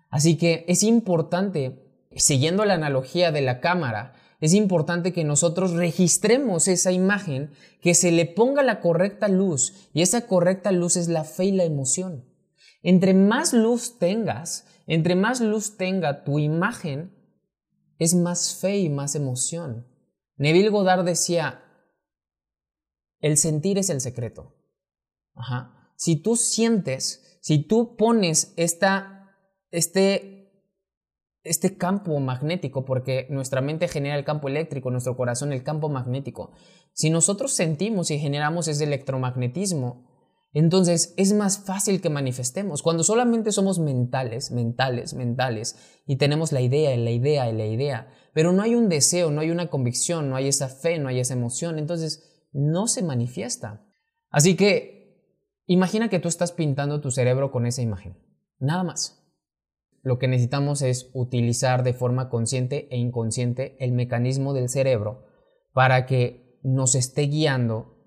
Así 0.09 0.37
que 0.37 0.65
es 0.67 0.81
importante, 0.81 1.87
siguiendo 2.15 2.65
la 2.65 2.73
analogía 2.73 3.31
de 3.31 3.41
la 3.41 3.59
cámara, 3.59 4.13
es 4.39 4.53
importante 4.53 5.13
que 5.13 5.23
nosotros 5.23 5.71
registremos 5.71 6.67
esa 6.67 6.91
imagen, 6.91 7.51
que 7.81 7.95
se 7.95 8.11
le 8.11 8.25
ponga 8.25 8.61
la 8.61 8.81
correcta 8.81 9.27
luz 9.27 9.89
y 9.93 10.01
esa 10.01 10.27
correcta 10.27 10.71
luz 10.71 10.95
es 10.95 11.07
la 11.07 11.23
fe 11.23 11.45
y 11.45 11.51
la 11.51 11.63
emoción. 11.63 12.25
Entre 12.83 13.13
más 13.13 13.53
luz 13.53 13.97
tengas, 13.97 14.67
entre 14.85 15.15
más 15.15 15.41
luz 15.41 15.75
tenga 15.77 16.23
tu 16.23 16.37
imagen, 16.37 17.15
es 17.97 18.13
más 18.13 18.55
fe 18.55 18.77
y 18.77 18.89
más 18.89 19.15
emoción. 19.15 19.87
Neville 20.37 20.69
Goddard 20.69 21.03
decía, 21.03 21.63
el 23.19 23.37
sentir 23.37 23.79
es 23.79 23.89
el 23.89 24.01
secreto. 24.01 24.55
Si 25.95 26.15
tú 26.15 26.35
sientes, 26.35 27.39
si 27.41 27.63
tú 27.63 27.95
pones 27.95 28.53
esta, 28.55 29.35
este, 29.71 30.36
este 31.49 31.77
campo 31.77 32.19
magnético, 32.19 32.85
porque 32.85 33.27
nuestra 33.29 33.61
mente 33.61 33.87
genera 33.87 34.17
el 34.17 34.23
campo 34.23 34.47
eléctrico, 34.47 34.91
nuestro 34.91 35.15
corazón 35.15 35.51
el 35.53 35.63
campo 35.63 35.89
magnético, 35.89 36.51
si 36.93 37.09
nosotros 37.09 37.53
sentimos 37.53 38.11
y 38.11 38.19
generamos 38.19 38.67
ese 38.67 38.83
electromagnetismo, 38.83 40.05
entonces 40.53 41.13
es 41.17 41.33
más 41.33 41.59
fácil 41.65 42.01
que 42.01 42.09
manifestemos. 42.09 42.81
Cuando 42.81 43.03
solamente 43.03 43.51
somos 43.51 43.79
mentales, 43.79 44.51
mentales, 44.51 45.13
mentales, 45.13 45.75
y 46.05 46.15
tenemos 46.15 46.51
la 46.51 46.61
idea, 46.61 46.95
la 46.97 47.11
idea, 47.11 47.51
la 47.51 47.65
idea, 47.65 48.07
pero 48.33 48.53
no 48.53 48.63
hay 48.63 48.75
un 48.75 48.89
deseo, 48.89 49.29
no 49.29 49.41
hay 49.41 49.51
una 49.51 49.69
convicción, 49.69 50.29
no 50.29 50.35
hay 50.35 50.47
esa 50.47 50.69
fe, 50.69 50.99
no 50.99 51.09
hay 51.09 51.19
esa 51.19 51.33
emoción, 51.33 51.79
entonces 51.79 52.47
no 52.51 52.87
se 52.87 53.03
manifiesta. 53.03 53.85
Así 54.29 54.55
que 54.55 54.97
Imagina 55.67 56.07
que 56.07 56.19
tú 56.19 56.29
estás 56.29 56.53
pintando 56.53 57.01
tu 57.01 57.11
cerebro 57.11 57.51
con 57.51 57.65
esa 57.65 57.81
imagen. 57.81 58.17
Nada 58.57 58.83
más. 58.83 59.16
Lo 60.03 60.19
que 60.19 60.27
necesitamos 60.27 60.81
es 60.81 61.09
utilizar 61.13 61.83
de 61.83 61.93
forma 61.93 62.29
consciente 62.29 62.87
e 62.91 62.97
inconsciente 62.97 63.75
el 63.79 63.91
mecanismo 63.91 64.53
del 64.53 64.69
cerebro 64.69 65.25
para 65.73 66.05
que 66.05 66.59
nos 66.63 66.95
esté 66.95 67.23
guiando 67.23 67.97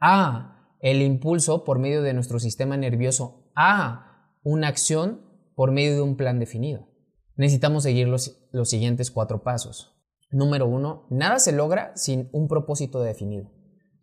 a 0.00 0.76
el 0.80 1.02
impulso 1.02 1.64
por 1.64 1.78
medio 1.78 2.02
de 2.02 2.14
nuestro 2.14 2.38
sistema 2.38 2.76
nervioso 2.76 3.50
a 3.54 4.36
una 4.42 4.68
acción 4.68 5.20
por 5.54 5.72
medio 5.72 5.94
de 5.94 6.02
un 6.02 6.16
plan 6.16 6.38
definido. 6.38 6.88
Necesitamos 7.36 7.82
seguir 7.82 8.08
los, 8.08 8.48
los 8.52 8.70
siguientes 8.70 9.10
cuatro 9.10 9.42
pasos. 9.42 9.96
Número 10.30 10.66
uno, 10.66 11.06
nada 11.10 11.38
se 11.38 11.52
logra 11.52 11.92
sin 11.96 12.28
un 12.32 12.48
propósito 12.48 13.00
definido. 13.00 13.50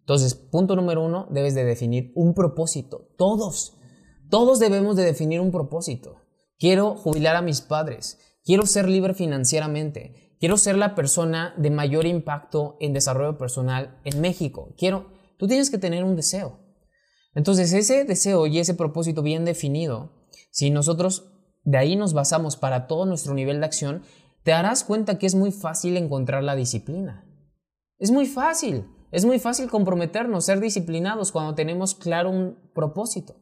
Entonces, 0.02 0.36
punto 0.36 0.76
número 0.76 1.04
uno, 1.04 1.28
debes 1.32 1.56
de 1.56 1.66
definir 1.66 2.12
un 2.16 2.34
propósito. 2.34 3.10
Todos, 3.18 3.78
todos 4.30 4.60
debemos 4.60 4.96
de 4.96 5.04
definir 5.04 5.42
un 5.42 5.52
propósito. 5.52 6.27
Quiero 6.60 6.96
jubilar 6.96 7.36
a 7.36 7.42
mis 7.42 7.62
padres. 7.62 8.20
Quiero 8.44 8.66
ser 8.66 8.90
libre 8.90 9.14
financieramente. 9.14 10.36
Quiero 10.40 10.58
ser 10.58 10.78
la 10.78 10.96
persona 10.96 11.54
de 11.58 11.70
mayor 11.70 12.06
impacto 12.06 12.78
en 12.80 12.94
desarrollo 12.94 13.38
personal 13.38 14.00
en 14.04 14.22
México. 14.22 14.74
Quiero, 14.78 15.12
tú 15.38 15.48
tienes 15.48 15.70
que 15.70 15.78
tener 15.78 16.04
un 16.04 16.16
deseo. 16.16 16.60
Entonces, 17.36 17.74
ese 17.74 18.04
deseo 18.06 18.48
y 18.48 18.60
ese 18.60 18.74
propósito 18.74 19.22
bien 19.22 19.46
definido, 19.46 20.28
si 20.50 20.70
nosotros 20.70 21.32
de 21.64 21.78
ahí 21.78 21.96
nos 21.96 22.14
basamos 22.14 22.56
para 22.56 22.88
todo 22.88 23.06
nuestro 23.06 23.34
nivel 23.34 23.60
de 23.60 23.66
acción, 23.66 24.04
te 24.44 24.52
darás 24.52 24.84
cuenta 24.84 25.20
que 25.20 25.26
es 25.26 25.36
muy 25.36 25.52
fácil 25.52 25.98
encontrar 25.98 26.44
la 26.44 26.56
disciplina. 26.56 27.26
Es 28.00 28.12
muy 28.12 28.26
fácil. 28.26 28.86
Es 29.12 29.26
muy 29.26 29.40
fácil 29.40 29.70
comprometernos, 29.70 30.46
ser 30.46 30.60
disciplinados 30.60 31.32
cuando 31.32 31.56
tenemos 31.56 31.96
claro 31.96 32.30
un 32.30 32.58
propósito. 32.74 33.36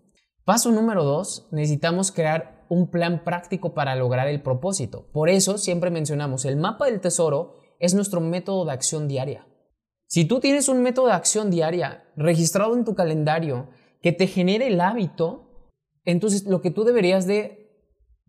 Paso 0.44 0.72
número 0.72 1.04
dos, 1.04 1.48
necesitamos 1.52 2.12
crear 2.12 2.55
un 2.70 2.90
plan 2.90 3.24
práctico 3.24 3.74
para 3.74 3.96
lograr 3.96 4.28
el 4.28 4.42
propósito. 4.42 5.08
Por 5.12 5.30
eso 5.30 5.58
siempre 5.58 5.92
mencionamos, 5.92 6.46
el 6.46 6.58
mapa 6.58 6.86
del 6.86 7.02
tesoro 7.02 7.56
es 7.80 7.94
nuestro 7.94 8.22
método 8.22 8.66
de 8.66 8.72
acción 8.72 9.08
diaria. 9.08 9.48
Si 10.08 10.26
tú 10.26 10.40
tienes 10.40 10.70
un 10.70 10.82
método 10.82 11.08
de 11.08 11.14
acción 11.14 11.50
diaria 11.50 12.06
registrado 12.16 12.76
en 12.76 12.86
tu 12.86 12.96
calendario 12.96 13.70
que 14.02 14.12
te 14.12 14.28
genere 14.28 14.68
el 14.68 14.80
hábito, 14.80 15.72
entonces 16.04 16.46
lo 16.46 16.62
que 16.62 16.72
tú 16.72 16.84
deberías 16.84 17.26
de 17.26 17.66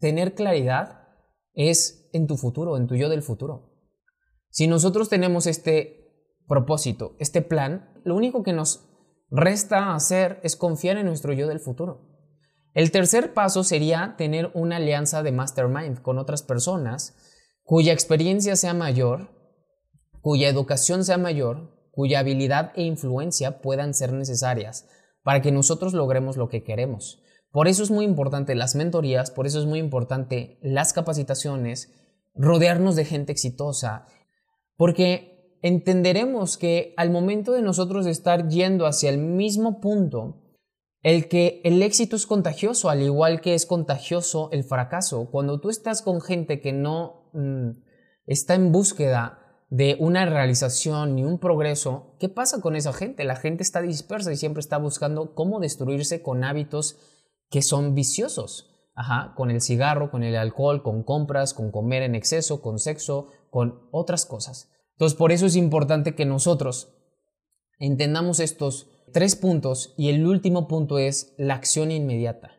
tener 0.00 0.34
claridad 0.34 1.06
es 1.54 2.08
en 2.12 2.26
tu 2.26 2.36
futuro, 2.36 2.76
en 2.76 2.86
tu 2.86 2.96
yo 2.96 3.08
del 3.08 3.22
futuro. 3.22 3.72
Si 4.50 4.66
nosotros 4.66 5.08
tenemos 5.08 5.46
este 5.46 6.32
propósito, 6.48 7.16
este 7.18 7.42
plan, 7.42 8.00
lo 8.04 8.16
único 8.16 8.42
que 8.42 8.52
nos 8.52 8.88
resta 9.30 9.94
hacer 9.94 10.40
es 10.42 10.56
confiar 10.56 10.96
en 10.96 11.06
nuestro 11.06 11.32
yo 11.32 11.46
del 11.48 11.60
futuro. 11.60 12.15
El 12.76 12.90
tercer 12.90 13.32
paso 13.32 13.64
sería 13.64 14.16
tener 14.18 14.50
una 14.52 14.76
alianza 14.76 15.22
de 15.22 15.32
mastermind 15.32 16.02
con 16.02 16.18
otras 16.18 16.42
personas 16.42 17.16
cuya 17.62 17.94
experiencia 17.94 18.54
sea 18.54 18.74
mayor, 18.74 19.30
cuya 20.20 20.50
educación 20.50 21.02
sea 21.02 21.16
mayor, 21.16 21.74
cuya 21.90 22.18
habilidad 22.18 22.72
e 22.74 22.82
influencia 22.82 23.62
puedan 23.62 23.94
ser 23.94 24.12
necesarias 24.12 24.86
para 25.22 25.40
que 25.40 25.52
nosotros 25.52 25.94
logremos 25.94 26.36
lo 26.36 26.50
que 26.50 26.64
queremos. 26.64 27.22
Por 27.50 27.66
eso 27.66 27.82
es 27.82 27.90
muy 27.90 28.04
importante 28.04 28.54
las 28.54 28.74
mentorías, 28.74 29.30
por 29.30 29.46
eso 29.46 29.58
es 29.58 29.64
muy 29.64 29.78
importante 29.78 30.58
las 30.60 30.92
capacitaciones, 30.92 31.94
rodearnos 32.34 32.94
de 32.94 33.06
gente 33.06 33.32
exitosa, 33.32 34.04
porque 34.76 35.56
entenderemos 35.62 36.58
que 36.58 36.92
al 36.98 37.08
momento 37.08 37.52
de 37.52 37.62
nosotros 37.62 38.04
estar 38.04 38.50
yendo 38.50 38.84
hacia 38.84 39.08
el 39.08 39.16
mismo 39.16 39.80
punto, 39.80 40.42
el 41.06 41.28
que 41.28 41.60
el 41.62 41.84
éxito 41.84 42.16
es 42.16 42.26
contagioso, 42.26 42.90
al 42.90 43.00
igual 43.00 43.40
que 43.40 43.54
es 43.54 43.64
contagioso 43.64 44.48
el 44.50 44.64
fracaso. 44.64 45.30
Cuando 45.30 45.60
tú 45.60 45.70
estás 45.70 46.02
con 46.02 46.20
gente 46.20 46.60
que 46.60 46.72
no 46.72 47.30
mm, 47.32 47.78
está 48.26 48.56
en 48.56 48.72
búsqueda 48.72 49.38
de 49.70 49.96
una 50.00 50.26
realización 50.26 51.14
ni 51.14 51.22
un 51.22 51.38
progreso, 51.38 52.16
¿qué 52.18 52.28
pasa 52.28 52.60
con 52.60 52.74
esa 52.74 52.92
gente? 52.92 53.22
La 53.22 53.36
gente 53.36 53.62
está 53.62 53.82
dispersa 53.82 54.32
y 54.32 54.36
siempre 54.36 54.58
está 54.58 54.78
buscando 54.78 55.36
cómo 55.36 55.60
destruirse 55.60 56.22
con 56.22 56.42
hábitos 56.42 56.98
que 57.50 57.62
son 57.62 57.94
viciosos. 57.94 58.72
Ajá, 58.96 59.32
con 59.36 59.52
el 59.52 59.60
cigarro, 59.60 60.10
con 60.10 60.24
el 60.24 60.34
alcohol, 60.34 60.82
con 60.82 61.04
compras, 61.04 61.54
con 61.54 61.70
comer 61.70 62.02
en 62.02 62.16
exceso, 62.16 62.60
con 62.60 62.80
sexo, 62.80 63.28
con 63.50 63.86
otras 63.92 64.26
cosas. 64.26 64.72
Entonces, 64.94 65.16
por 65.16 65.30
eso 65.30 65.46
es 65.46 65.54
importante 65.54 66.16
que 66.16 66.24
nosotros 66.24 66.96
entendamos 67.78 68.40
estos 68.40 68.95
tres 69.16 69.34
puntos 69.34 69.94
y 69.96 70.10
el 70.10 70.26
último 70.26 70.68
punto 70.68 70.98
es 70.98 71.32
la 71.38 71.54
acción 71.54 71.90
inmediata. 71.90 72.50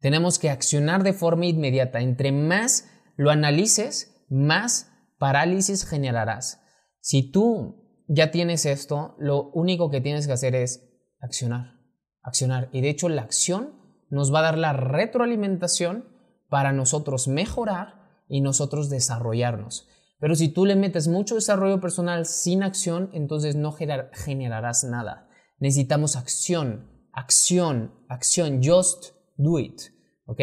Tenemos 0.00 0.40
que 0.40 0.50
accionar 0.50 1.04
de 1.04 1.12
forma 1.12 1.46
inmediata. 1.46 2.00
Entre 2.00 2.32
más 2.32 2.90
lo 3.14 3.30
analices, 3.30 4.20
más 4.28 4.90
parálisis 5.20 5.86
generarás. 5.86 6.60
Si 6.98 7.30
tú 7.30 8.04
ya 8.08 8.32
tienes 8.32 8.66
esto, 8.66 9.14
lo 9.20 9.52
único 9.52 9.90
que 9.90 10.00
tienes 10.00 10.26
que 10.26 10.32
hacer 10.32 10.56
es 10.56 10.90
accionar, 11.20 11.78
accionar. 12.20 12.68
Y 12.72 12.80
de 12.80 12.90
hecho 12.90 13.08
la 13.08 13.22
acción 13.22 13.70
nos 14.10 14.34
va 14.34 14.40
a 14.40 14.42
dar 14.42 14.58
la 14.58 14.72
retroalimentación 14.72 16.08
para 16.48 16.72
nosotros 16.72 17.28
mejorar 17.28 18.24
y 18.26 18.40
nosotros 18.40 18.90
desarrollarnos. 18.90 19.86
Pero 20.18 20.34
si 20.34 20.48
tú 20.48 20.66
le 20.66 20.74
metes 20.74 21.06
mucho 21.06 21.36
desarrollo 21.36 21.80
personal 21.80 22.26
sin 22.26 22.64
acción, 22.64 23.08
entonces 23.12 23.54
no 23.54 23.70
generarás 23.70 24.82
nada. 24.82 25.28
Necesitamos 25.62 26.16
acción, 26.16 26.90
acción, 27.12 27.94
acción. 28.08 28.60
Just 28.64 29.14
do 29.36 29.60
it. 29.60 29.80
¿Ok? 30.26 30.40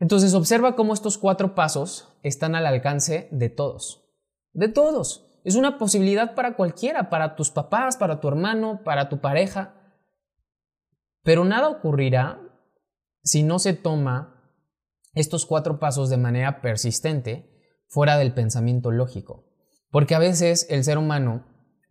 Entonces 0.00 0.32
observa 0.32 0.74
cómo 0.74 0.94
estos 0.94 1.18
cuatro 1.18 1.54
pasos 1.54 2.08
están 2.22 2.54
al 2.54 2.64
alcance 2.64 3.28
de 3.30 3.50
todos. 3.50 4.08
De 4.54 4.68
todos. 4.68 5.38
Es 5.44 5.54
una 5.54 5.76
posibilidad 5.76 6.34
para 6.34 6.56
cualquiera, 6.56 7.10
para 7.10 7.36
tus 7.36 7.50
papás, 7.50 7.98
para 7.98 8.20
tu 8.20 8.28
hermano, 8.28 8.80
para 8.84 9.10
tu 9.10 9.20
pareja. 9.20 9.74
Pero 11.22 11.44
nada 11.44 11.68
ocurrirá 11.68 12.40
si 13.22 13.42
no 13.42 13.58
se 13.58 13.74
toma 13.74 14.56
estos 15.12 15.44
cuatro 15.44 15.78
pasos 15.78 16.08
de 16.08 16.16
manera 16.16 16.62
persistente 16.62 17.84
fuera 17.86 18.16
del 18.16 18.32
pensamiento 18.32 18.92
lógico. 18.92 19.44
Porque 19.90 20.14
a 20.14 20.18
veces 20.18 20.66
el 20.70 20.84
ser 20.84 20.96
humano, 20.96 21.44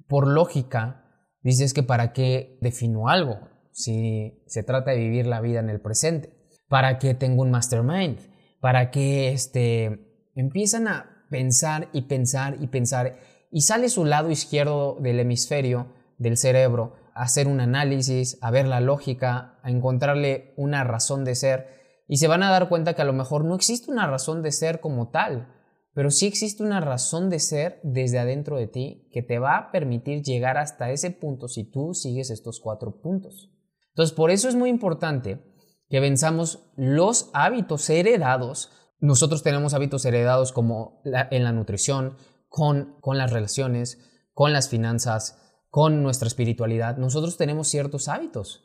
por 0.08 0.28
lógica, 0.28 1.04
dice 1.52 1.74
que 1.74 1.84
para 1.84 2.14
qué 2.14 2.58
defino 2.62 3.10
algo 3.10 3.40
si 3.72 4.44
se 4.48 4.64
trata 4.64 4.92
de 4.92 4.98
vivir 4.98 5.28
la 5.28 5.40
vida 5.40 5.60
en 5.60 5.70
el 5.70 5.80
presente, 5.80 6.34
para 6.68 6.98
qué 6.98 7.14
tengo 7.14 7.44
un 7.44 7.52
mastermind, 7.52 8.20
para 8.60 8.90
qué 8.90 9.32
este, 9.32 10.30
empiezan 10.36 10.88
a 10.88 11.26
pensar 11.30 11.90
y 11.94 12.04
pensar 12.04 12.58
y 12.60 12.68
pensar 12.68 13.20
y 13.52 13.62
sale 13.62 13.90
su 13.90 14.04
lado 14.04 14.32
izquierdo 14.32 14.98
del 15.00 15.20
hemisferio 15.20 15.94
del 16.18 16.38
cerebro 16.38 16.96
hacer 17.18 17.48
un 17.48 17.60
análisis, 17.60 18.38
a 18.42 18.52
ver 18.52 18.68
la 18.68 18.80
lógica, 18.80 19.60
a 19.64 19.72
encontrarle 19.72 20.54
una 20.56 20.84
razón 20.84 21.26
de 21.26 21.36
ser. 21.36 22.04
Y 22.08 22.18
se 22.18 22.28
van 22.28 22.44
a 22.44 22.52
dar 22.52 22.70
cuenta 22.70 22.94
que 22.94 23.02
a 23.02 23.06
lo 23.06 23.14
mejor 23.14 23.44
no 23.44 23.56
existe 23.56 23.92
una 23.92 24.08
razón 24.08 24.44
de 24.44 24.52
ser 24.52 24.80
como 24.80 25.10
tal, 25.10 25.54
pero 25.98 26.12
sí 26.12 26.28
existe 26.28 26.62
una 26.62 26.80
razón 26.80 27.32
de 27.32 27.40
ser 27.40 27.80
desde 27.82 28.20
adentro 28.20 28.56
de 28.56 28.68
ti 28.68 29.10
que 29.12 29.24
te 29.24 29.40
va 29.40 29.58
a 29.58 29.72
permitir 29.72 30.22
llegar 30.22 30.56
hasta 30.56 30.92
ese 30.92 31.10
punto 31.10 31.48
si 31.48 31.64
tú 31.64 31.96
sigues 31.96 32.30
estos 32.30 32.60
cuatro 32.60 33.02
puntos. 33.02 33.50
Entonces, 33.96 34.16
por 34.16 34.30
eso 34.30 34.48
es 34.48 34.54
muy 34.54 34.70
importante 34.70 35.44
que 35.90 36.00
venzamos 36.00 36.70
los 36.76 37.32
hábitos 37.34 37.90
heredados. 37.90 38.70
Nosotros 39.00 39.42
tenemos 39.42 39.74
hábitos 39.74 40.06
heredados 40.06 40.52
como 40.52 41.02
en 41.04 41.44
la 41.44 41.52
nutrición, 41.52 42.16
con, 42.48 43.00
con 43.02 43.18
las 43.18 43.32
relaciones, 43.32 43.98
con 44.34 44.54
las 44.54 44.70
finanzas, 44.70 45.42
con 45.72 46.04
nuestra 46.04 46.28
espiritualidad, 46.28 46.98
nosotros 46.98 47.38
tenemos 47.38 47.70
ciertos 47.70 48.08
hábitos. 48.08 48.64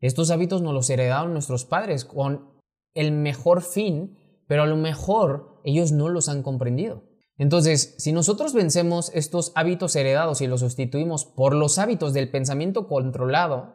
Estos 0.00 0.32
hábitos 0.32 0.60
nos 0.60 0.74
los 0.74 0.90
heredaron 0.90 1.34
nuestros 1.34 1.66
padres 1.66 2.04
con 2.04 2.60
el 2.94 3.12
mejor 3.12 3.62
fin, 3.62 4.18
pero 4.48 4.64
a 4.64 4.66
lo 4.66 4.74
mejor 4.74 5.53
ellos 5.64 5.92
no 5.92 6.08
los 6.08 6.28
han 6.28 6.42
comprendido. 6.42 7.02
Entonces, 7.36 7.94
si 7.98 8.12
nosotros 8.12 8.54
vencemos 8.54 9.10
estos 9.14 9.50
hábitos 9.56 9.96
heredados 9.96 10.40
y 10.40 10.46
los 10.46 10.60
sustituimos 10.60 11.24
por 11.24 11.54
los 11.54 11.78
hábitos 11.78 12.12
del 12.12 12.30
pensamiento 12.30 12.86
controlado, 12.86 13.74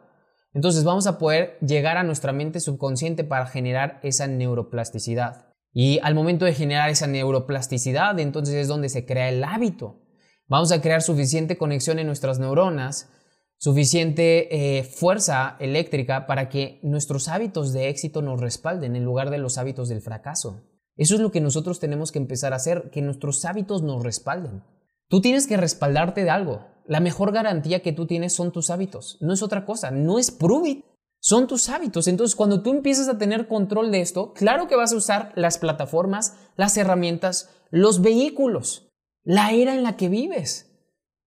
entonces 0.54 0.82
vamos 0.82 1.06
a 1.06 1.18
poder 1.18 1.58
llegar 1.60 1.96
a 1.96 2.02
nuestra 2.02 2.32
mente 2.32 2.60
subconsciente 2.60 3.22
para 3.22 3.46
generar 3.46 4.00
esa 4.02 4.26
neuroplasticidad. 4.26 5.50
Y 5.72 6.00
al 6.02 6.14
momento 6.14 6.44
de 6.44 6.54
generar 6.54 6.90
esa 6.90 7.06
neuroplasticidad, 7.06 8.18
entonces 8.18 8.54
es 8.54 8.66
donde 8.66 8.88
se 8.88 9.04
crea 9.04 9.28
el 9.28 9.44
hábito. 9.44 10.00
Vamos 10.48 10.72
a 10.72 10.80
crear 10.80 11.02
suficiente 11.02 11.56
conexión 11.56 12.00
en 12.00 12.06
nuestras 12.06 12.40
neuronas, 12.40 13.10
suficiente 13.58 14.78
eh, 14.78 14.82
fuerza 14.82 15.56
eléctrica 15.60 16.26
para 16.26 16.48
que 16.48 16.80
nuestros 16.82 17.28
hábitos 17.28 17.72
de 17.72 17.88
éxito 17.88 18.22
nos 18.22 18.40
respalden 18.40 18.96
en 18.96 19.04
lugar 19.04 19.30
de 19.30 19.38
los 19.38 19.58
hábitos 19.58 19.88
del 19.88 20.00
fracaso. 20.00 20.64
Eso 20.96 21.14
es 21.14 21.20
lo 21.20 21.30
que 21.30 21.40
nosotros 21.40 21.80
tenemos 21.80 22.12
que 22.12 22.18
empezar 22.18 22.52
a 22.52 22.56
hacer, 22.56 22.90
que 22.90 23.02
nuestros 23.02 23.44
hábitos 23.44 23.82
nos 23.82 24.02
respalden. 24.02 24.62
Tú 25.08 25.20
tienes 25.20 25.46
que 25.46 25.56
respaldarte 25.56 26.24
de 26.24 26.30
algo. 26.30 26.66
La 26.86 27.00
mejor 27.00 27.32
garantía 27.32 27.82
que 27.82 27.92
tú 27.92 28.06
tienes 28.06 28.32
son 28.32 28.52
tus 28.52 28.70
hábitos. 28.70 29.18
No 29.20 29.32
es 29.32 29.42
otra 29.42 29.64
cosa, 29.64 29.90
no 29.90 30.18
es 30.18 30.30
prove 30.30 30.84
Son 31.18 31.46
tus 31.46 31.68
hábitos. 31.68 32.08
Entonces, 32.08 32.36
cuando 32.36 32.62
tú 32.62 32.70
empiezas 32.70 33.08
a 33.08 33.18
tener 33.18 33.48
control 33.48 33.90
de 33.90 34.00
esto, 34.00 34.32
claro 34.32 34.68
que 34.68 34.76
vas 34.76 34.92
a 34.92 34.96
usar 34.96 35.32
las 35.36 35.58
plataformas, 35.58 36.36
las 36.56 36.76
herramientas, 36.76 37.50
los 37.70 38.00
vehículos 38.02 38.90
la 39.22 39.52
era 39.52 39.74
en 39.74 39.82
la 39.82 39.96
que 39.96 40.08
vives, 40.08 40.70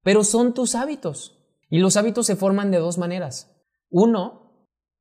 pero 0.02 0.24
son 0.24 0.54
tus 0.54 0.76
hábitos. 0.76 1.40
Y 1.70 1.80
los 1.80 1.98
hábitos 1.98 2.26
se 2.26 2.36
forman 2.36 2.72
de 2.72 2.80
dos 2.80 2.98
maneras. 2.98 3.56
Uno 3.90 4.43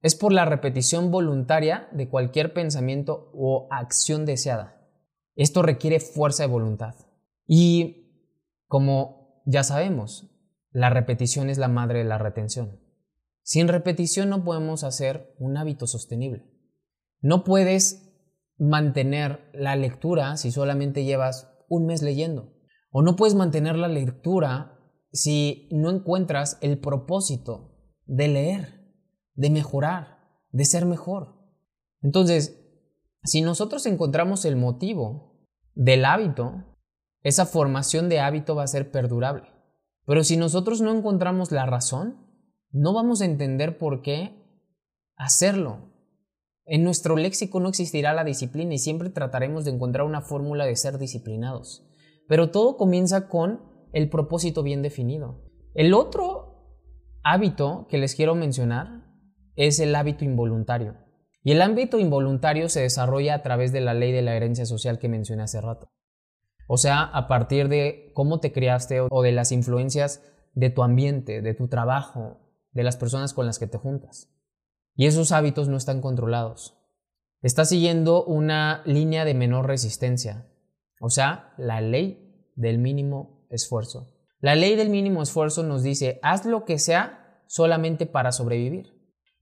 es 0.02 0.16
por 0.16 0.32
la 0.32 0.44
repetición 0.44 1.10
voluntaria 1.10 1.88
de 1.92 2.08
cualquier 2.08 2.52
pensamiento 2.52 3.30
o 3.34 3.68
acción 3.70 4.26
deseada. 4.26 4.80
Esto 5.36 5.62
requiere 5.62 6.00
fuerza 6.00 6.42
de 6.42 6.48
voluntad. 6.48 6.94
Y 7.46 8.28
como 8.66 9.42
ya 9.46 9.62
sabemos, 9.62 10.28
la 10.70 10.90
repetición 10.90 11.50
es 11.50 11.58
la 11.58 11.68
madre 11.68 12.00
de 12.00 12.04
la 12.04 12.18
retención. 12.18 12.80
Sin 13.42 13.68
repetición 13.68 14.28
no 14.28 14.44
podemos 14.44 14.84
hacer 14.84 15.34
un 15.38 15.56
hábito 15.56 15.86
sostenible. 15.86 16.44
No 17.20 17.44
puedes 17.44 18.12
mantener 18.58 19.50
la 19.52 19.76
lectura 19.76 20.36
si 20.36 20.50
solamente 20.50 21.04
llevas 21.04 21.48
un 21.68 21.86
mes 21.86 22.02
leyendo. 22.02 22.52
O 22.90 23.02
no 23.02 23.16
puedes 23.16 23.34
mantener 23.34 23.76
la 23.76 23.88
lectura 23.88 24.78
si 25.12 25.68
no 25.72 25.90
encuentras 25.90 26.58
el 26.60 26.78
propósito 26.78 27.76
de 28.06 28.28
leer, 28.28 28.81
de 29.34 29.50
mejorar, 29.50 30.18
de 30.50 30.64
ser 30.64 30.86
mejor. 30.86 31.38
Entonces, 32.02 32.58
si 33.24 33.42
nosotros 33.42 33.86
encontramos 33.86 34.44
el 34.44 34.56
motivo 34.56 35.46
del 35.74 36.04
hábito, 36.04 36.64
esa 37.22 37.46
formación 37.46 38.08
de 38.08 38.20
hábito 38.20 38.54
va 38.54 38.64
a 38.64 38.68
ser 38.68 38.90
perdurable. 38.90 39.44
Pero 40.04 40.24
si 40.24 40.36
nosotros 40.36 40.80
no 40.80 40.92
encontramos 40.92 41.52
la 41.52 41.66
razón, 41.66 42.26
no 42.72 42.92
vamos 42.92 43.20
a 43.20 43.26
entender 43.26 43.78
por 43.78 44.02
qué 44.02 44.42
hacerlo. 45.16 45.92
En 46.64 46.84
nuestro 46.84 47.16
léxico 47.16 47.60
no 47.60 47.68
existirá 47.68 48.12
la 48.12 48.24
disciplina 48.24 48.74
y 48.74 48.78
siempre 48.78 49.10
trataremos 49.10 49.64
de 49.64 49.72
encontrar 49.72 50.06
una 50.06 50.22
fórmula 50.22 50.64
de 50.64 50.76
ser 50.76 50.98
disciplinados. 50.98 51.86
Pero 52.28 52.50
todo 52.50 52.76
comienza 52.76 53.28
con 53.28 53.60
el 53.92 54.08
propósito 54.08 54.62
bien 54.62 54.82
definido. 54.82 55.42
El 55.74 55.94
otro 55.94 56.78
hábito 57.22 57.86
que 57.88 57.98
les 57.98 58.14
quiero 58.14 58.34
mencionar 58.34 59.01
es 59.56 59.80
el 59.80 59.94
hábito 59.94 60.24
involuntario. 60.24 60.96
Y 61.44 61.52
el 61.52 61.62
ámbito 61.62 61.98
involuntario 61.98 62.68
se 62.68 62.82
desarrolla 62.82 63.34
a 63.34 63.42
través 63.42 63.72
de 63.72 63.80
la 63.80 63.94
ley 63.94 64.12
de 64.12 64.22
la 64.22 64.36
herencia 64.36 64.64
social 64.66 64.98
que 64.98 65.08
mencioné 65.08 65.42
hace 65.42 65.60
rato. 65.60 65.90
O 66.68 66.76
sea, 66.78 67.02
a 67.02 67.26
partir 67.26 67.68
de 67.68 68.12
cómo 68.14 68.40
te 68.40 68.52
criaste 68.52 69.00
o 69.00 69.22
de 69.22 69.32
las 69.32 69.52
influencias 69.52 70.22
de 70.54 70.70
tu 70.70 70.82
ambiente, 70.82 71.42
de 71.42 71.54
tu 71.54 71.68
trabajo, 71.68 72.38
de 72.72 72.84
las 72.84 72.96
personas 72.96 73.34
con 73.34 73.46
las 73.46 73.58
que 73.58 73.66
te 73.66 73.78
juntas. 73.78 74.32
Y 74.94 75.06
esos 75.06 75.32
hábitos 75.32 75.68
no 75.68 75.76
están 75.76 76.00
controlados. 76.00 76.78
Estás 77.40 77.70
siguiendo 77.70 78.24
una 78.24 78.82
línea 78.84 79.24
de 79.24 79.34
menor 79.34 79.66
resistencia, 79.66 80.46
o 81.00 81.10
sea, 81.10 81.54
la 81.58 81.80
ley 81.80 82.46
del 82.54 82.78
mínimo 82.78 83.44
esfuerzo. 83.50 84.14
La 84.40 84.54
ley 84.54 84.76
del 84.76 84.90
mínimo 84.90 85.22
esfuerzo 85.22 85.62
nos 85.64 85.82
dice, 85.82 86.20
haz 86.22 86.46
lo 86.46 86.64
que 86.64 86.78
sea 86.78 87.42
solamente 87.48 88.06
para 88.06 88.32
sobrevivir. 88.32 88.91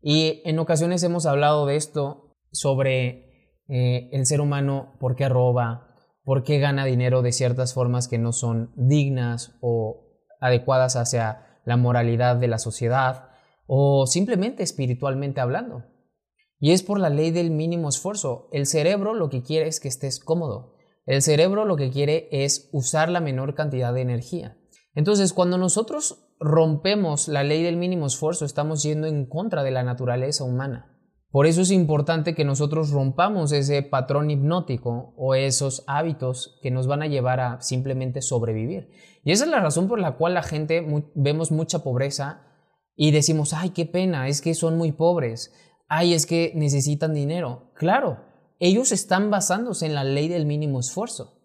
Y 0.02 0.42
en 0.44 0.58
ocasiones 0.58 1.02
hemos 1.02 1.26
hablado 1.26 1.66
de 1.66 1.76
esto 1.76 2.36
sobre 2.52 3.58
eh, 3.68 4.08
el 4.12 4.26
ser 4.26 4.40
humano, 4.40 4.96
por 4.98 5.14
qué 5.14 5.28
roba, 5.28 5.96
por 6.24 6.42
qué 6.42 6.58
gana 6.58 6.84
dinero 6.84 7.22
de 7.22 7.32
ciertas 7.32 7.74
formas 7.74 8.08
que 8.08 8.18
no 8.18 8.32
son 8.32 8.72
dignas 8.76 9.56
o 9.60 10.08
adecuadas 10.40 10.96
hacia 10.96 11.60
la 11.64 11.76
moralidad 11.76 12.36
de 12.36 12.48
la 12.48 12.58
sociedad 12.58 13.30
o 13.66 14.06
simplemente 14.06 14.62
espiritualmente 14.62 15.40
hablando. 15.40 15.84
Y 16.58 16.72
es 16.72 16.82
por 16.82 16.98
la 16.98 17.08
ley 17.08 17.30
del 17.30 17.50
mínimo 17.50 17.88
esfuerzo. 17.88 18.48
El 18.52 18.66
cerebro 18.66 19.14
lo 19.14 19.30
que 19.30 19.42
quiere 19.42 19.68
es 19.68 19.80
que 19.80 19.88
estés 19.88 20.20
cómodo. 20.20 20.74
El 21.06 21.22
cerebro 21.22 21.64
lo 21.64 21.76
que 21.76 21.90
quiere 21.90 22.28
es 22.30 22.68
usar 22.72 23.08
la 23.08 23.20
menor 23.20 23.54
cantidad 23.54 23.94
de 23.94 24.02
energía. 24.02 24.58
Entonces, 24.94 25.32
cuando 25.32 25.56
nosotros 25.56 26.29
rompemos 26.40 27.28
la 27.28 27.44
ley 27.44 27.62
del 27.62 27.76
mínimo 27.76 28.06
esfuerzo, 28.06 28.46
estamos 28.46 28.82
yendo 28.82 29.06
en 29.06 29.26
contra 29.26 29.62
de 29.62 29.70
la 29.70 29.82
naturaleza 29.82 30.42
humana. 30.42 30.96
Por 31.30 31.46
eso 31.46 31.60
es 31.60 31.70
importante 31.70 32.34
que 32.34 32.44
nosotros 32.44 32.90
rompamos 32.90 33.52
ese 33.52 33.82
patrón 33.82 34.30
hipnótico 34.30 35.14
o 35.16 35.36
esos 35.36 35.84
hábitos 35.86 36.58
que 36.60 36.72
nos 36.72 36.88
van 36.88 37.02
a 37.02 37.06
llevar 37.06 37.38
a 37.38 37.60
simplemente 37.60 38.20
sobrevivir. 38.20 38.88
Y 39.22 39.30
esa 39.30 39.44
es 39.44 39.50
la 39.50 39.60
razón 39.60 39.86
por 39.86 40.00
la 40.00 40.16
cual 40.16 40.34
la 40.34 40.42
gente 40.42 40.84
vemos 41.14 41.52
mucha 41.52 41.84
pobreza 41.84 42.42
y 42.96 43.12
decimos, 43.12 43.52
ay, 43.52 43.70
qué 43.70 43.86
pena, 43.86 44.26
es 44.26 44.40
que 44.40 44.54
son 44.54 44.76
muy 44.76 44.90
pobres, 44.90 45.52
ay, 45.88 46.14
es 46.14 46.26
que 46.26 46.52
necesitan 46.56 47.14
dinero. 47.14 47.70
Claro, 47.74 48.24
ellos 48.58 48.90
están 48.90 49.30
basándose 49.30 49.86
en 49.86 49.94
la 49.94 50.04
ley 50.04 50.26
del 50.26 50.46
mínimo 50.46 50.80
esfuerzo. 50.80 51.36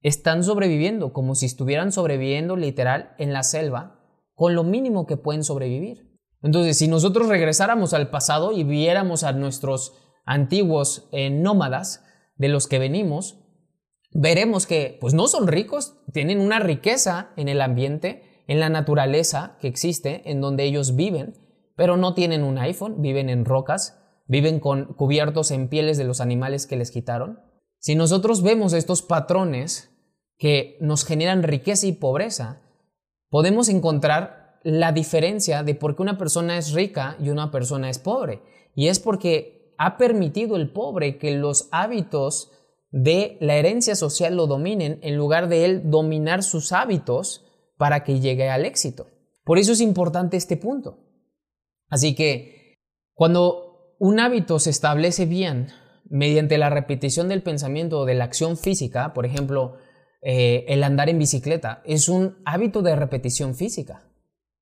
Están 0.00 0.44
sobreviviendo 0.44 1.12
como 1.12 1.34
si 1.34 1.46
estuvieran 1.46 1.90
sobreviviendo 1.90 2.56
literal 2.56 3.14
en 3.18 3.32
la 3.32 3.42
selva 3.42 4.03
con 4.34 4.54
lo 4.54 4.64
mínimo 4.64 5.06
que 5.06 5.16
pueden 5.16 5.44
sobrevivir. 5.44 6.14
Entonces, 6.42 6.76
si 6.76 6.88
nosotros 6.88 7.28
regresáramos 7.28 7.94
al 7.94 8.10
pasado 8.10 8.52
y 8.52 8.64
viéramos 8.64 9.24
a 9.24 9.32
nuestros 9.32 9.94
antiguos 10.26 11.08
eh, 11.12 11.30
nómadas 11.30 12.04
de 12.36 12.48
los 12.48 12.66
que 12.66 12.78
venimos, 12.78 13.38
veremos 14.12 14.66
que 14.66 14.98
pues 15.00 15.14
no 15.14 15.26
son 15.26 15.48
ricos, 15.48 15.96
tienen 16.12 16.40
una 16.40 16.58
riqueza 16.58 17.30
en 17.36 17.48
el 17.48 17.60
ambiente, 17.60 18.22
en 18.46 18.60
la 18.60 18.68
naturaleza 18.68 19.56
que 19.60 19.68
existe, 19.68 20.30
en 20.30 20.40
donde 20.40 20.64
ellos 20.64 20.96
viven, 20.96 21.34
pero 21.76 21.96
no 21.96 22.14
tienen 22.14 22.44
un 22.44 22.58
iPhone, 22.58 23.00
viven 23.00 23.28
en 23.28 23.44
rocas, 23.44 24.00
viven 24.26 24.60
con 24.60 24.94
cubiertos 24.94 25.50
en 25.50 25.68
pieles 25.68 25.98
de 25.98 26.04
los 26.04 26.20
animales 26.20 26.66
que 26.66 26.76
les 26.76 26.90
quitaron. 26.90 27.40
Si 27.78 27.94
nosotros 27.94 28.42
vemos 28.42 28.72
estos 28.72 29.02
patrones 29.02 29.90
que 30.38 30.76
nos 30.80 31.04
generan 31.04 31.42
riqueza 31.42 31.86
y 31.86 31.92
pobreza, 31.92 32.62
podemos 33.30 33.68
encontrar 33.68 34.60
la 34.62 34.92
diferencia 34.92 35.62
de 35.62 35.74
por 35.74 35.94
qué 35.94 36.02
una 36.02 36.18
persona 36.18 36.56
es 36.56 36.72
rica 36.72 37.16
y 37.20 37.30
una 37.30 37.50
persona 37.50 37.90
es 37.90 37.98
pobre. 37.98 38.42
Y 38.74 38.88
es 38.88 38.98
porque 38.98 39.74
ha 39.78 39.96
permitido 39.96 40.56
el 40.56 40.70
pobre 40.70 41.18
que 41.18 41.32
los 41.32 41.68
hábitos 41.70 42.50
de 42.90 43.36
la 43.40 43.56
herencia 43.56 43.96
social 43.96 44.36
lo 44.36 44.46
dominen 44.46 44.98
en 45.02 45.16
lugar 45.16 45.48
de 45.48 45.64
él 45.64 45.90
dominar 45.90 46.42
sus 46.42 46.72
hábitos 46.72 47.44
para 47.76 48.04
que 48.04 48.20
llegue 48.20 48.48
al 48.48 48.64
éxito. 48.64 49.08
Por 49.44 49.58
eso 49.58 49.72
es 49.72 49.80
importante 49.80 50.36
este 50.36 50.56
punto. 50.56 50.98
Así 51.88 52.14
que 52.14 52.78
cuando 53.12 53.96
un 53.98 54.20
hábito 54.20 54.58
se 54.58 54.70
establece 54.70 55.26
bien 55.26 55.68
mediante 56.08 56.56
la 56.58 56.70
repetición 56.70 57.28
del 57.28 57.42
pensamiento 57.42 58.00
o 58.00 58.04
de 58.04 58.14
la 58.14 58.24
acción 58.24 58.56
física, 58.56 59.12
por 59.12 59.26
ejemplo, 59.26 59.76
eh, 60.26 60.64
el 60.68 60.82
andar 60.82 61.10
en 61.10 61.18
bicicleta, 61.18 61.82
es 61.84 62.08
un 62.08 62.38
hábito 62.46 62.80
de 62.80 62.96
repetición 62.96 63.54
física. 63.54 64.08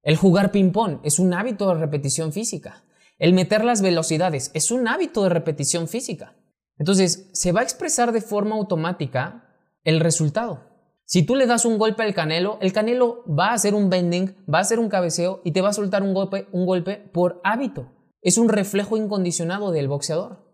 El 0.03 0.17
jugar 0.17 0.51
ping-pong 0.51 0.99
es 1.05 1.21
un 1.21 1.33
hábito 1.33 1.69
de 1.69 1.81
repetición 1.81 2.33
física. 2.33 2.83
El 3.17 3.33
meter 3.33 3.65
las 3.65 3.81
velocidades 3.81 4.51
es 4.55 4.73
un 4.73 4.89
hábito 4.89 5.23
de 5.23 5.29
repetición 5.29 5.87
física. 5.87 6.35
Entonces, 6.79 7.31
se 7.33 7.53
va 7.53 7.61
a 7.61 7.63
expresar 7.63 8.11
de 8.11 8.21
forma 8.21 8.57
automática 8.57 9.55
el 9.85 10.01
resultado. 10.01 10.65
Si 11.05 11.23
tú 11.23 11.37
le 11.37 11.47
das 11.47 11.65
un 11.65 11.79
golpe 11.79 12.03
al 12.03 12.13
canelo, 12.13 12.59
el 12.61 12.73
canelo 12.73 13.23
va 13.27 13.51
a 13.51 13.55
hacer 13.55 13.75
un 13.75 13.89
bending, 13.89 14.35
va 14.53 14.59
a 14.59 14.63
hacer 14.63 14.81
un 14.81 14.89
cabeceo 14.89 15.43
y 15.45 15.53
te 15.53 15.61
va 15.61 15.69
a 15.69 15.75
soltar 15.75 16.03
un 16.03 16.13
golpe, 16.13 16.49
un 16.51 16.67
golpe 16.67 16.97
por 16.97 17.41
hábito. 17.45 17.87
Es 18.21 18.37
un 18.37 18.49
reflejo 18.49 18.97
incondicionado 18.97 19.71
del 19.71 19.87
boxeador. 19.87 20.45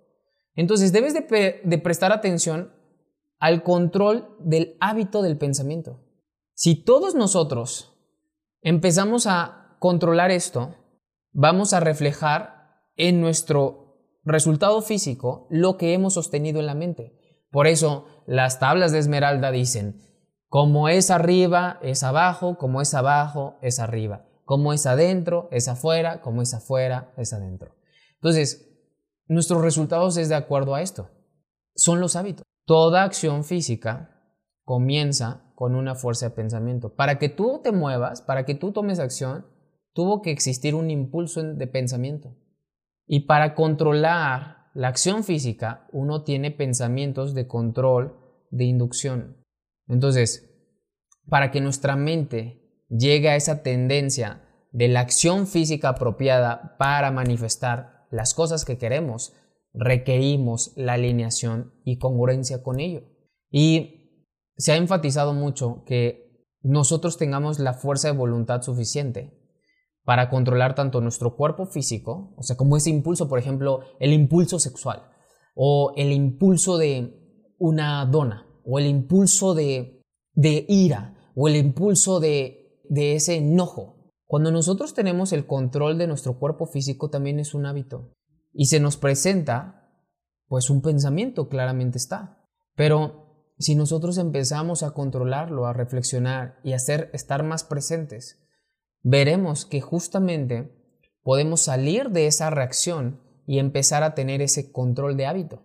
Entonces, 0.55 0.93
debes 0.93 1.15
de, 1.15 1.63
de 1.65 1.79
prestar 1.79 2.13
atención 2.13 2.77
al 3.39 3.63
control 3.63 4.37
del 4.41 4.77
hábito 4.81 5.23
del 5.23 5.39
pensamiento. 5.39 6.01
Si 6.55 6.75
todos 6.75 7.15
nosotros 7.15 7.95
empezamos 8.63 9.27
a 9.27 9.77
controlar 9.79 10.31
esto, 10.31 10.75
vamos 11.33 11.73
a 11.73 11.81
reflejar 11.81 12.83
en 12.97 13.21
nuestro 13.21 13.89
resultado 14.25 14.83
físico 14.83 15.47
lo 15.51 15.77
que 15.77 15.95
hemos 15.95 16.15
sostenido 16.15 16.61
en 16.61 16.67
la 16.67 16.75
mente. 16.75 17.17
Por 17.51 17.67
eso 17.67 18.07
las 18.27 18.59
tablas 18.59 18.93
de 18.93 18.99
Esmeralda 18.99 19.51
dicen, 19.51 20.03
como 20.49 20.89
es 20.89 21.11
arriba, 21.11 21.79
es 21.83 22.03
abajo, 22.03 22.57
como 22.57 22.81
es 22.81 22.95
abajo, 22.95 23.57
es 23.63 23.79
arriba, 23.79 24.27
como 24.45 24.73
es 24.73 24.87
adentro, 24.87 25.49
es 25.53 25.69
afuera, 25.69 26.21
como 26.23 26.43
es 26.43 26.55
afuera, 26.55 27.13
es 27.17 27.33
adentro. 27.33 27.75
Entonces, 28.15 28.69
nuestros 29.27 29.63
resultados 29.63 30.17
es 30.17 30.29
de 30.29 30.35
acuerdo 30.35 30.75
a 30.75 30.83
esto. 30.83 31.11
Son 31.75 32.01
los 32.01 32.17
hábitos. 32.17 32.45
Toda 32.69 33.03
acción 33.03 33.45
física 33.45 34.11
comienza 34.63 35.51
con 35.55 35.75
una 35.75 35.95
fuerza 35.95 36.29
de 36.29 36.35
pensamiento. 36.35 36.95
Para 36.95 37.19
que 37.19 37.31
tú 37.31 37.63
te 37.65 37.73
muevas, 37.73 38.21
para 38.21 38.45
que 38.45 38.55
tú 38.55 38.73
tomes 38.73 38.99
acción, 38.99 39.47
tuvo 39.95 40.21
que 40.21 40.31
existir 40.31 40.75
un 40.75 40.91
impulso 40.91 41.43
de 41.43 41.67
pensamiento. 41.67 42.37
Y 43.07 43.21
para 43.21 43.55
controlar 43.55 44.67
la 44.75 44.89
acción 44.89 45.25
física, 45.25 45.89
uno 45.93 46.25
tiene 46.25 46.51
pensamientos 46.51 47.33
de 47.33 47.47
control, 47.47 48.19
de 48.51 48.65
inducción. 48.65 49.39
Entonces, 49.87 50.55
para 51.27 51.51
que 51.51 51.63
nuestra 51.63 51.97
mente 51.97 52.85
llegue 52.91 53.31
a 53.31 53.37
esa 53.37 53.63
tendencia 53.63 54.43
de 54.73 54.89
la 54.89 55.01
acción 55.01 55.47
física 55.47 55.89
apropiada 55.89 56.77
para 56.77 57.13
manifestar 57.13 58.07
las 58.11 58.35
cosas 58.35 58.67
que 58.67 58.77
queremos, 58.77 59.33
requerimos 59.73 60.73
la 60.77 60.95
alineación 60.95 61.73
y 61.85 61.99
congruencia 61.99 62.63
con 62.63 62.81
ello. 62.81 63.03
Y 63.51 64.25
se 64.57 64.73
ha 64.73 64.77
enfatizado 64.77 65.35
mucho 65.35 65.85
que 65.87 66.47
nosotros 66.63 67.17
tengamos 67.17 67.59
la 67.59 67.75
fuerza 67.75 68.11
de 68.11 68.19
voluntad 68.19 68.63
suficiente 68.63 69.39
para 70.05 70.31
controlar 70.31 70.75
tanto 70.75 71.01
nuestro 71.01 71.37
cuerpo 71.37 71.67
físico, 71.67 72.35
o 72.37 72.43
sea, 72.43 72.57
como 72.57 72.77
ese 72.77 72.91
impulso, 72.91 73.29
por 73.29 73.39
ejemplo, 73.39 73.81
el 74.01 74.13
impulso 74.13 74.59
sexual, 74.59 75.03
o 75.55 75.93
el 75.97 76.13
impulso 76.13 76.79
de 76.79 77.15
una 77.59 78.07
dona, 78.07 78.47
o 78.65 78.79
el 78.79 78.87
impulso 78.87 79.55
de, 79.55 80.03
de 80.33 80.65
ira, 80.69 81.15
o 81.35 81.47
el 81.47 81.57
impulso 81.57 82.21
de, 82.21 82.81
de 82.89 83.17
ese 83.17 83.37
enojo. 83.37 84.13
Cuando 84.27 84.51
nosotros 84.51 84.95
tenemos 84.95 85.33
el 85.33 85.47
control 85.47 85.99
de 85.99 86.07
nuestro 86.07 86.39
cuerpo 86.39 86.67
físico 86.67 87.11
también 87.11 87.39
es 87.39 87.55
un 87.55 87.67
hábito. 87.67 88.15
Y 88.59 88.67
se 88.67 88.81
nos 88.81 88.97
presenta, 88.97 89.89
pues 90.49 90.69
un 90.69 90.83
pensamiento 90.83 91.49
claramente 91.49 91.97
está. 91.97 92.45
Pero 92.75 93.53
si 93.57 93.77
nosotros 93.77 94.19
empezamos 94.19 94.83
a 94.83 94.91
controlarlo, 94.91 95.67
a 95.67 95.73
reflexionar 95.73 96.59
y 96.65 96.73
a 96.73 96.77
hacer, 96.77 97.09
estar 97.13 97.45
más 97.45 97.63
presentes, 97.63 98.43
veremos 99.01 99.65
que 99.65 99.81
justamente 99.81 100.73
podemos 101.23 101.61
salir 101.61 102.11
de 102.11 102.27
esa 102.27 102.51
reacción 102.51 103.23
y 103.47 103.61
empezar 103.61 104.03
a 104.03 104.17
tener 104.17 104.43
ese 104.43 104.73
control 104.73 105.17
de 105.17 105.27
hábito. 105.27 105.63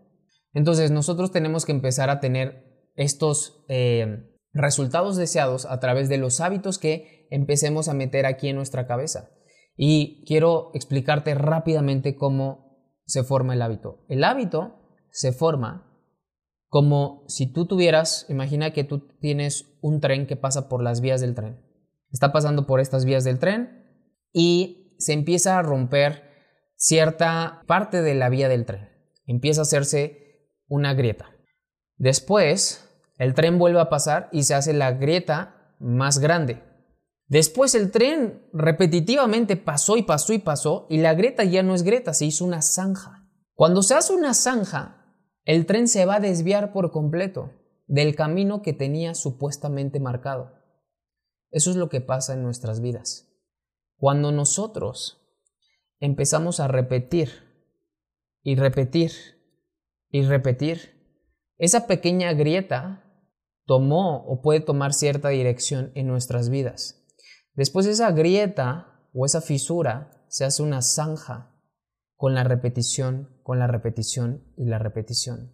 Entonces 0.54 0.92
nosotros 0.92 1.32
tenemos 1.32 1.66
que 1.66 1.72
empezar 1.72 2.12
a 2.12 2.20
tener 2.20 2.92
estos 2.94 3.66
eh, 3.70 4.30
resultados 4.52 5.18
deseados 5.18 5.66
a 5.66 5.80
través 5.80 6.10
de 6.10 6.18
los 6.18 6.42
hábitos 6.42 6.78
que 6.78 7.28
empecemos 7.32 7.90
a 7.90 7.96
meter 7.96 8.28
aquí 8.28 8.50
en 8.50 8.56
nuestra 8.56 8.86
cabeza. 8.86 9.32
Y 9.76 10.24
quiero 10.28 10.70
explicarte 10.76 11.34
rápidamente 11.34 12.16
cómo 12.16 12.73
se 13.06 13.24
forma 13.24 13.54
el 13.54 13.62
hábito. 13.62 14.06
El 14.08 14.24
hábito 14.24 14.76
se 15.10 15.32
forma 15.32 15.90
como 16.74 17.24
si 17.28 17.46
tú 17.46 17.68
tuvieras, 17.68 18.26
imagina 18.30 18.74
que 18.74 18.84
tú 18.84 19.08
tienes 19.20 19.78
un 19.82 20.02
tren 20.02 20.26
que 20.26 20.36
pasa 20.36 20.70
por 20.70 20.82
las 20.82 21.02
vías 21.02 21.22
del 21.22 21.36
tren. 21.36 21.62
Está 22.12 22.32
pasando 22.32 22.66
por 22.66 22.80
estas 22.80 23.06
vías 23.06 23.24
del 23.24 23.38
tren 23.38 24.10
y 24.34 24.96
se 24.98 25.14
empieza 25.14 25.60
a 25.60 25.62
romper 25.62 26.24
cierta 26.76 27.62
parte 27.68 28.02
de 28.02 28.16
la 28.16 28.30
vía 28.30 28.50
del 28.50 28.66
tren. 28.66 28.90
Empieza 29.28 29.62
a 29.62 29.70
hacerse 29.70 30.50
una 30.68 30.96
grieta. 30.96 31.30
Después, 31.98 32.90
el 33.20 33.36
tren 33.36 33.60
vuelve 33.60 33.80
a 33.80 33.90
pasar 33.90 34.30
y 34.32 34.42
se 34.42 34.56
hace 34.56 34.74
la 34.74 34.94
grieta 34.94 35.76
más 35.80 36.18
grande. 36.18 36.64
Después 37.28 37.74
el 37.76 37.92
tren 37.92 38.48
repetitivamente 38.54 39.56
pasó 39.58 39.98
y 39.98 40.04
pasó 40.04 40.34
y 40.34 40.40
pasó 40.40 40.88
y 40.90 40.98
la 40.98 41.14
grieta 41.14 41.44
ya 41.44 41.64
no 41.64 41.74
es 41.74 41.84
grieta, 41.84 42.14
se 42.14 42.26
hizo 42.26 42.46
una 42.46 42.62
zanja. 42.62 43.30
Cuando 43.54 43.82
se 43.82 43.96
hace 43.96 44.14
una 44.14 44.34
zanja, 44.34 45.16
el 45.46 45.66
tren 45.66 45.88
se 45.88 46.06
va 46.06 46.16
a 46.16 46.20
desviar 46.20 46.74
por 46.74 46.92
completo 46.92 47.52
del 47.88 48.16
camino 48.16 48.62
que 48.62 48.74
tenía 48.74 49.14
supuestamente 49.16 50.00
marcado. 50.00 50.52
Eso 51.52 51.70
es 51.70 51.76
lo 51.76 51.90
que 51.90 52.02
pasa 52.02 52.34
en 52.34 52.44
nuestras 52.44 52.82
vidas. 52.82 53.30
Cuando 53.98 54.32
nosotros 54.32 55.22
empezamos 56.00 56.60
a 56.60 56.68
repetir 56.68 57.30
y 58.42 58.56
repetir 58.56 59.12
y 60.10 60.24
repetir, 60.24 61.02
esa 61.58 61.88
pequeña 61.88 62.34
grieta 62.34 63.04
tomó 63.66 64.26
o 64.26 64.42
puede 64.42 64.60
tomar 64.60 64.94
cierta 64.94 65.30
dirección 65.30 65.92
en 65.96 66.08
nuestras 66.08 66.50
vidas. 66.50 67.03
Después 67.56 67.86
esa 67.86 68.12
grieta 68.12 69.08
o 69.14 69.26
esa 69.26 69.42
fisura 69.42 70.26
se 70.28 70.46
hace 70.46 70.64
una 70.64 70.82
zanja 70.82 71.56
con 72.16 72.34
la 72.34 72.44
repetición, 72.44 73.38
con 73.44 73.60
la 73.60 73.68
repetición 73.68 74.44
y 74.58 74.66
la 74.66 74.80
repetición. 74.80 75.52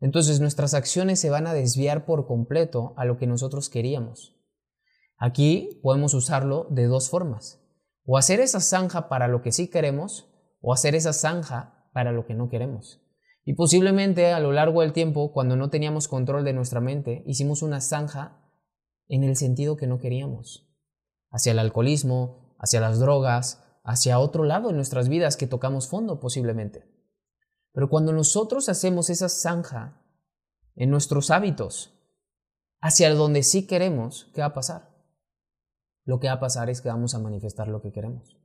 Entonces 0.00 0.40
nuestras 0.40 0.74
acciones 0.74 1.20
se 1.20 1.30
van 1.30 1.46
a 1.46 1.54
desviar 1.54 2.04
por 2.04 2.26
completo 2.26 2.94
a 2.96 3.04
lo 3.04 3.18
que 3.18 3.26
nosotros 3.26 3.70
queríamos. 3.70 4.36
Aquí 5.18 5.80
podemos 5.82 6.14
usarlo 6.14 6.66
de 6.70 6.86
dos 6.86 7.08
formas. 7.08 7.62
O 8.04 8.18
hacer 8.18 8.40
esa 8.40 8.60
zanja 8.60 9.08
para 9.08 9.28
lo 9.28 9.42
que 9.42 9.52
sí 9.52 9.68
queremos, 9.68 10.30
o 10.60 10.72
hacer 10.72 10.94
esa 10.94 11.12
zanja 11.12 11.88
para 11.92 12.12
lo 12.12 12.26
que 12.26 12.34
no 12.34 12.48
queremos. 12.48 13.02
Y 13.44 13.54
posiblemente 13.54 14.32
a 14.32 14.40
lo 14.40 14.52
largo 14.52 14.82
del 14.82 14.92
tiempo, 14.92 15.32
cuando 15.32 15.56
no 15.56 15.70
teníamos 15.70 16.08
control 16.08 16.44
de 16.44 16.52
nuestra 16.52 16.80
mente, 16.80 17.22
hicimos 17.26 17.62
una 17.62 17.80
zanja 17.80 18.42
en 19.08 19.22
el 19.22 19.36
sentido 19.36 19.76
que 19.76 19.86
no 19.86 19.98
queríamos. 19.98 20.65
Hacia 21.36 21.52
el 21.52 21.58
alcoholismo, 21.58 22.56
hacia 22.58 22.80
las 22.80 22.98
drogas, 22.98 23.62
hacia 23.84 24.18
otro 24.18 24.44
lado 24.44 24.70
en 24.70 24.76
nuestras 24.76 25.10
vidas 25.10 25.36
que 25.36 25.46
tocamos 25.46 25.86
fondo 25.86 26.18
posiblemente. 26.18 26.90
Pero 27.72 27.90
cuando 27.90 28.14
nosotros 28.14 28.70
hacemos 28.70 29.10
esa 29.10 29.28
zanja 29.28 30.02
en 30.76 30.88
nuestros 30.88 31.30
hábitos, 31.30 31.92
hacia 32.80 33.12
donde 33.12 33.42
sí 33.42 33.66
queremos, 33.66 34.30
¿qué 34.32 34.40
va 34.40 34.46
a 34.46 34.54
pasar? 34.54 34.96
Lo 36.06 36.20
que 36.20 36.28
va 36.28 36.32
a 36.32 36.40
pasar 36.40 36.70
es 36.70 36.80
que 36.80 36.88
vamos 36.88 37.14
a 37.14 37.18
manifestar 37.18 37.68
lo 37.68 37.82
que 37.82 37.92
queremos. 37.92 38.38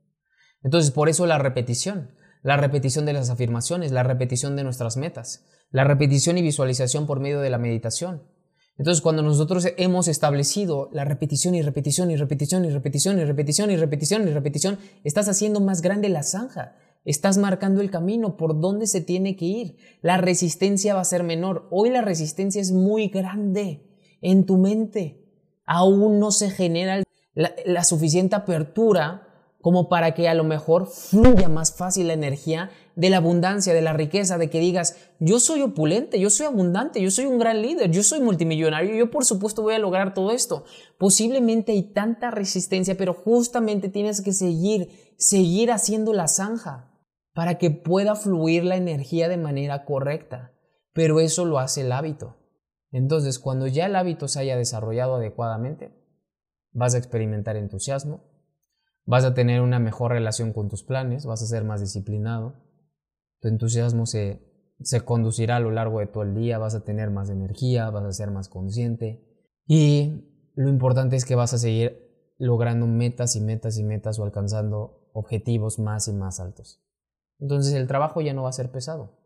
Entonces, 0.62 0.90
por 0.90 1.08
eso 1.08 1.24
la 1.24 1.38
repetición, 1.38 2.14
la 2.42 2.58
repetición 2.58 3.06
de 3.06 3.14
las 3.14 3.30
afirmaciones, 3.30 3.90
la 3.90 4.02
repetición 4.02 4.54
de 4.54 4.64
nuestras 4.64 4.98
metas, 4.98 5.46
la 5.70 5.84
repetición 5.84 6.36
y 6.36 6.42
visualización 6.42 7.06
por 7.06 7.20
medio 7.20 7.40
de 7.40 7.48
la 7.48 7.56
meditación. 7.56 8.30
Entonces, 8.78 9.02
cuando 9.02 9.22
nosotros 9.22 9.68
hemos 9.76 10.08
establecido 10.08 10.88
la 10.92 11.04
repetición 11.04 11.54
y 11.54 11.62
repetición 11.62 12.10
y 12.10 12.16
repetición 12.16 12.64
y 12.64 12.70
repetición 12.70 13.18
y 13.18 13.24
repetición 13.24 13.70
y 13.70 13.76
repetición 13.76 14.28
y 14.28 14.30
repetición, 14.30 14.78
estás 15.04 15.28
haciendo 15.28 15.60
más 15.60 15.82
grande 15.82 16.08
la 16.08 16.22
zanja. 16.22 16.76
Estás 17.04 17.36
marcando 17.36 17.80
el 17.80 17.90
camino 17.90 18.36
por 18.36 18.60
donde 18.60 18.86
se 18.86 19.00
tiene 19.00 19.36
que 19.36 19.44
ir. 19.44 19.76
La 20.02 20.16
resistencia 20.18 20.94
va 20.94 21.00
a 21.00 21.04
ser 21.04 21.24
menor. 21.24 21.68
Hoy 21.70 21.90
la 21.90 22.00
resistencia 22.00 22.62
es 22.62 22.72
muy 22.72 23.08
grande 23.08 23.88
en 24.20 24.46
tu 24.46 24.56
mente. 24.56 25.28
Aún 25.66 26.18
no 26.20 26.30
se 26.30 26.50
genera 26.50 27.02
la, 27.34 27.84
suficiente 27.84 28.36
apertura 28.36 29.28
como 29.60 29.88
para 29.88 30.14
que 30.14 30.28
a 30.28 30.34
lo 30.34 30.44
mejor 30.44 30.86
fluya 30.86 31.48
más 31.48 31.72
fácil 31.72 32.08
la 32.08 32.14
energía 32.14 32.70
de 32.94 33.10
la 33.10 33.18
abundancia, 33.18 33.74
de 33.74 33.80
la 33.80 33.92
riqueza, 33.92 34.38
de 34.38 34.50
que 34.50 34.60
digas, 34.60 34.96
yo 35.18 35.40
soy 35.40 35.62
opulente, 35.62 36.20
yo 36.20 36.30
soy 36.30 36.46
abundante, 36.46 37.00
yo 37.00 37.10
soy 37.10 37.26
un 37.26 37.38
gran 37.38 37.62
líder, 37.62 37.90
yo 37.90 38.02
soy 38.02 38.20
multimillonario, 38.20 38.94
yo 38.94 39.10
por 39.10 39.24
supuesto 39.24 39.62
voy 39.62 39.74
a 39.74 39.78
lograr 39.78 40.14
todo 40.14 40.32
esto. 40.32 40.64
Posiblemente 40.98 41.72
hay 41.72 41.92
tanta 41.92 42.30
resistencia, 42.30 42.96
pero 42.96 43.14
justamente 43.14 43.88
tienes 43.88 44.20
que 44.20 44.32
seguir, 44.32 44.88
seguir 45.16 45.70
haciendo 45.70 46.12
la 46.12 46.28
zanja 46.28 46.92
para 47.32 47.56
que 47.58 47.70
pueda 47.70 48.14
fluir 48.14 48.64
la 48.64 48.76
energía 48.76 49.28
de 49.28 49.38
manera 49.38 49.84
correcta. 49.84 50.52
Pero 50.92 51.20
eso 51.20 51.44
lo 51.46 51.58
hace 51.58 51.80
el 51.80 51.92
hábito. 51.92 52.36
Entonces, 52.90 53.38
cuando 53.38 53.66
ya 53.66 53.86
el 53.86 53.96
hábito 53.96 54.28
se 54.28 54.40
haya 54.40 54.56
desarrollado 54.56 55.16
adecuadamente, 55.16 55.94
vas 56.72 56.94
a 56.94 56.98
experimentar 56.98 57.56
entusiasmo, 57.56 58.24
vas 59.04 59.24
a 59.24 59.32
tener 59.32 59.62
una 59.62 59.78
mejor 59.78 60.12
relación 60.12 60.52
con 60.52 60.68
tus 60.68 60.84
planes, 60.84 61.24
vas 61.24 61.42
a 61.42 61.46
ser 61.46 61.64
más 61.64 61.80
disciplinado, 61.80 62.62
tu 63.42 63.48
entusiasmo 63.48 64.06
se, 64.06 64.40
se 64.80 65.02
conducirá 65.02 65.56
a 65.56 65.60
lo 65.60 65.72
largo 65.72 65.98
de 65.98 66.06
todo 66.06 66.22
el 66.22 66.34
día, 66.34 66.58
vas 66.58 66.76
a 66.76 66.84
tener 66.84 67.10
más 67.10 67.28
energía, 67.28 67.90
vas 67.90 68.04
a 68.04 68.12
ser 68.12 68.30
más 68.30 68.48
consciente 68.48 69.20
y 69.66 70.52
lo 70.54 70.68
importante 70.68 71.16
es 71.16 71.24
que 71.24 71.34
vas 71.34 71.52
a 71.52 71.58
seguir 71.58 72.34
logrando 72.38 72.86
metas 72.86 73.34
y 73.36 73.40
metas 73.40 73.78
y 73.78 73.84
metas 73.84 74.18
o 74.18 74.24
alcanzando 74.24 75.10
objetivos 75.12 75.78
más 75.80 76.06
y 76.06 76.12
más 76.12 76.38
altos. 76.40 76.82
Entonces 77.40 77.74
el 77.74 77.88
trabajo 77.88 78.20
ya 78.20 78.32
no 78.32 78.44
va 78.44 78.50
a 78.50 78.52
ser 78.52 78.70
pesado, 78.70 79.18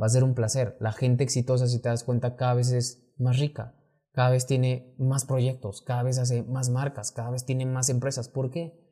va 0.00 0.06
a 0.06 0.10
ser 0.10 0.22
un 0.22 0.34
placer. 0.34 0.76
La 0.80 0.92
gente 0.92 1.24
exitosa, 1.24 1.66
si 1.66 1.80
te 1.80 1.88
das 1.88 2.04
cuenta, 2.04 2.36
cada 2.36 2.54
vez 2.54 2.70
es 2.70 3.12
más 3.18 3.38
rica, 3.38 3.74
cada 4.12 4.30
vez 4.30 4.46
tiene 4.46 4.94
más 4.98 5.24
proyectos, 5.24 5.82
cada 5.82 6.04
vez 6.04 6.18
hace 6.18 6.44
más 6.44 6.70
marcas, 6.70 7.10
cada 7.10 7.30
vez 7.30 7.44
tiene 7.44 7.66
más 7.66 7.88
empresas. 7.88 8.28
¿Por 8.28 8.50
qué? 8.50 8.85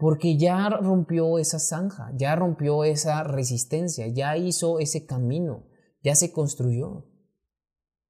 Porque 0.00 0.38
ya 0.38 0.70
rompió 0.70 1.38
esa 1.38 1.58
zanja, 1.58 2.10
ya 2.16 2.34
rompió 2.34 2.84
esa 2.84 3.22
resistencia, 3.22 4.06
ya 4.08 4.34
hizo 4.38 4.78
ese 4.78 5.04
camino, 5.04 5.66
ya 6.02 6.14
se 6.14 6.32
construyó. 6.32 7.04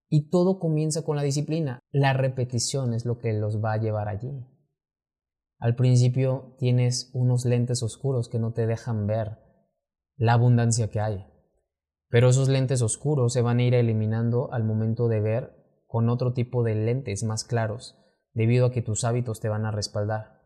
Y 0.08 0.30
todo 0.30 0.60
comienza 0.60 1.02
con 1.02 1.16
la 1.16 1.24
disciplina. 1.24 1.80
La 1.90 2.12
repetición 2.12 2.94
es 2.94 3.04
lo 3.04 3.18
que 3.18 3.32
los 3.32 3.60
va 3.62 3.72
a 3.72 3.80
llevar 3.80 4.06
allí. 4.06 4.46
Al 5.58 5.74
principio 5.74 6.54
tienes 6.60 7.10
unos 7.12 7.44
lentes 7.44 7.82
oscuros 7.82 8.28
que 8.28 8.38
no 8.38 8.52
te 8.52 8.68
dejan 8.68 9.08
ver 9.08 9.38
la 10.16 10.34
abundancia 10.34 10.90
que 10.90 11.00
hay. 11.00 11.26
Pero 12.08 12.28
esos 12.28 12.48
lentes 12.48 12.82
oscuros 12.82 13.32
se 13.32 13.42
van 13.42 13.58
a 13.58 13.64
ir 13.64 13.74
eliminando 13.74 14.52
al 14.52 14.62
momento 14.62 15.08
de 15.08 15.20
ver 15.20 15.56
con 15.88 16.08
otro 16.08 16.34
tipo 16.34 16.62
de 16.62 16.76
lentes 16.76 17.24
más 17.24 17.42
claros, 17.42 17.98
debido 18.32 18.66
a 18.66 18.70
que 18.70 18.80
tus 18.80 19.02
hábitos 19.02 19.40
te 19.40 19.48
van 19.48 19.66
a 19.66 19.72
respaldar. 19.72 20.39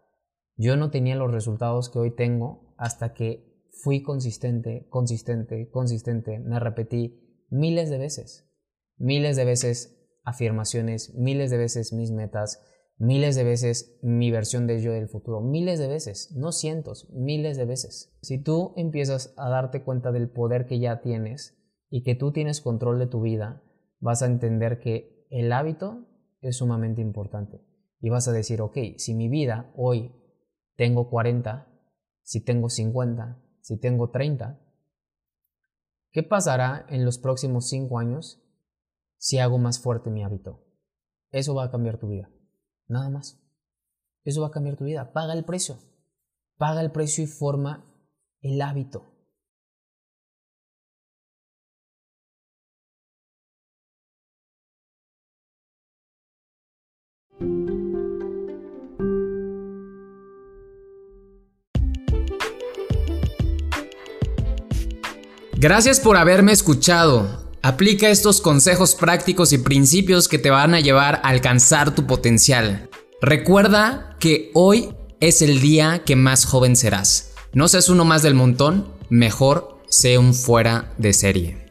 Yo 0.56 0.76
no 0.76 0.90
tenía 0.90 1.16
los 1.16 1.32
resultados 1.32 1.90
que 1.90 1.98
hoy 1.98 2.14
tengo 2.14 2.74
hasta 2.76 3.12
que 3.12 3.54
fui 3.82 4.02
consistente, 4.02 4.86
consistente, 4.88 5.68
consistente. 5.70 6.38
Me 6.38 6.60
repetí 6.60 7.44
miles 7.50 7.90
de 7.90 7.98
veces, 7.98 8.48
miles 8.96 9.36
de 9.36 9.44
veces 9.44 10.00
afirmaciones, 10.22 11.14
miles 11.14 11.50
de 11.50 11.58
veces 11.58 11.92
mis 11.92 12.12
metas, 12.12 12.62
miles 12.98 13.34
de 13.34 13.44
veces 13.44 13.98
mi 14.02 14.30
versión 14.30 14.66
de 14.66 14.80
yo 14.80 14.92
del 14.92 15.08
futuro, 15.08 15.40
miles 15.40 15.78
de 15.78 15.88
veces, 15.88 16.32
no 16.36 16.52
cientos, 16.52 17.08
miles 17.12 17.56
de 17.56 17.64
veces. 17.64 18.16
Si 18.22 18.42
tú 18.42 18.72
empiezas 18.76 19.34
a 19.36 19.48
darte 19.48 19.82
cuenta 19.82 20.12
del 20.12 20.30
poder 20.30 20.66
que 20.66 20.78
ya 20.78 21.00
tienes 21.00 21.58
y 21.90 22.04
que 22.04 22.14
tú 22.14 22.32
tienes 22.32 22.60
control 22.60 22.98
de 22.98 23.06
tu 23.06 23.20
vida, 23.20 23.62
vas 23.98 24.22
a 24.22 24.26
entender 24.26 24.78
que 24.78 25.26
el 25.30 25.52
hábito 25.52 26.06
es 26.40 26.56
sumamente 26.56 27.00
importante. 27.00 27.60
Y 28.00 28.10
vas 28.10 28.28
a 28.28 28.32
decir, 28.32 28.60
ok, 28.60 28.78
si 28.98 29.14
mi 29.14 29.28
vida 29.28 29.72
hoy 29.76 30.12
tengo 30.76 31.08
40, 31.08 31.68
si 32.22 32.44
tengo 32.44 32.68
50, 32.68 33.42
si 33.60 33.78
tengo 33.78 34.10
30, 34.10 34.60
¿qué 36.10 36.22
pasará 36.22 36.86
en 36.88 37.04
los 37.04 37.18
próximos 37.18 37.68
5 37.68 37.98
años 37.98 38.42
si 39.16 39.38
hago 39.38 39.58
más 39.58 39.80
fuerte 39.80 40.10
mi 40.10 40.22
hábito? 40.22 40.64
Eso 41.30 41.54
va 41.54 41.64
a 41.64 41.70
cambiar 41.70 41.98
tu 41.98 42.08
vida. 42.08 42.30
Nada 42.86 43.10
más. 43.10 43.40
Eso 44.24 44.42
va 44.42 44.48
a 44.48 44.52
cambiar 44.52 44.76
tu 44.76 44.84
vida. 44.84 45.12
Paga 45.12 45.32
el 45.32 45.44
precio. 45.44 45.78
Paga 46.56 46.80
el 46.80 46.92
precio 46.92 47.24
y 47.24 47.26
forma 47.26 47.84
el 48.40 48.60
hábito. 48.62 49.13
Gracias 65.64 65.98
por 65.98 66.18
haberme 66.18 66.52
escuchado. 66.52 67.42
Aplica 67.62 68.10
estos 68.10 68.42
consejos 68.42 68.94
prácticos 68.94 69.50
y 69.54 69.56
principios 69.56 70.28
que 70.28 70.38
te 70.38 70.50
van 70.50 70.74
a 70.74 70.80
llevar 70.80 71.22
a 71.24 71.30
alcanzar 71.30 71.94
tu 71.94 72.06
potencial. 72.06 72.90
Recuerda 73.22 74.14
que 74.20 74.50
hoy 74.52 74.90
es 75.20 75.40
el 75.40 75.62
día 75.62 76.02
que 76.04 76.16
más 76.16 76.44
joven 76.44 76.76
serás. 76.76 77.32
No 77.54 77.66
seas 77.68 77.88
uno 77.88 78.04
más 78.04 78.20
del 78.22 78.34
montón, 78.34 78.92
mejor 79.08 79.80
sé 79.88 80.18
un 80.18 80.34
fuera 80.34 80.92
de 80.98 81.14
serie. 81.14 81.63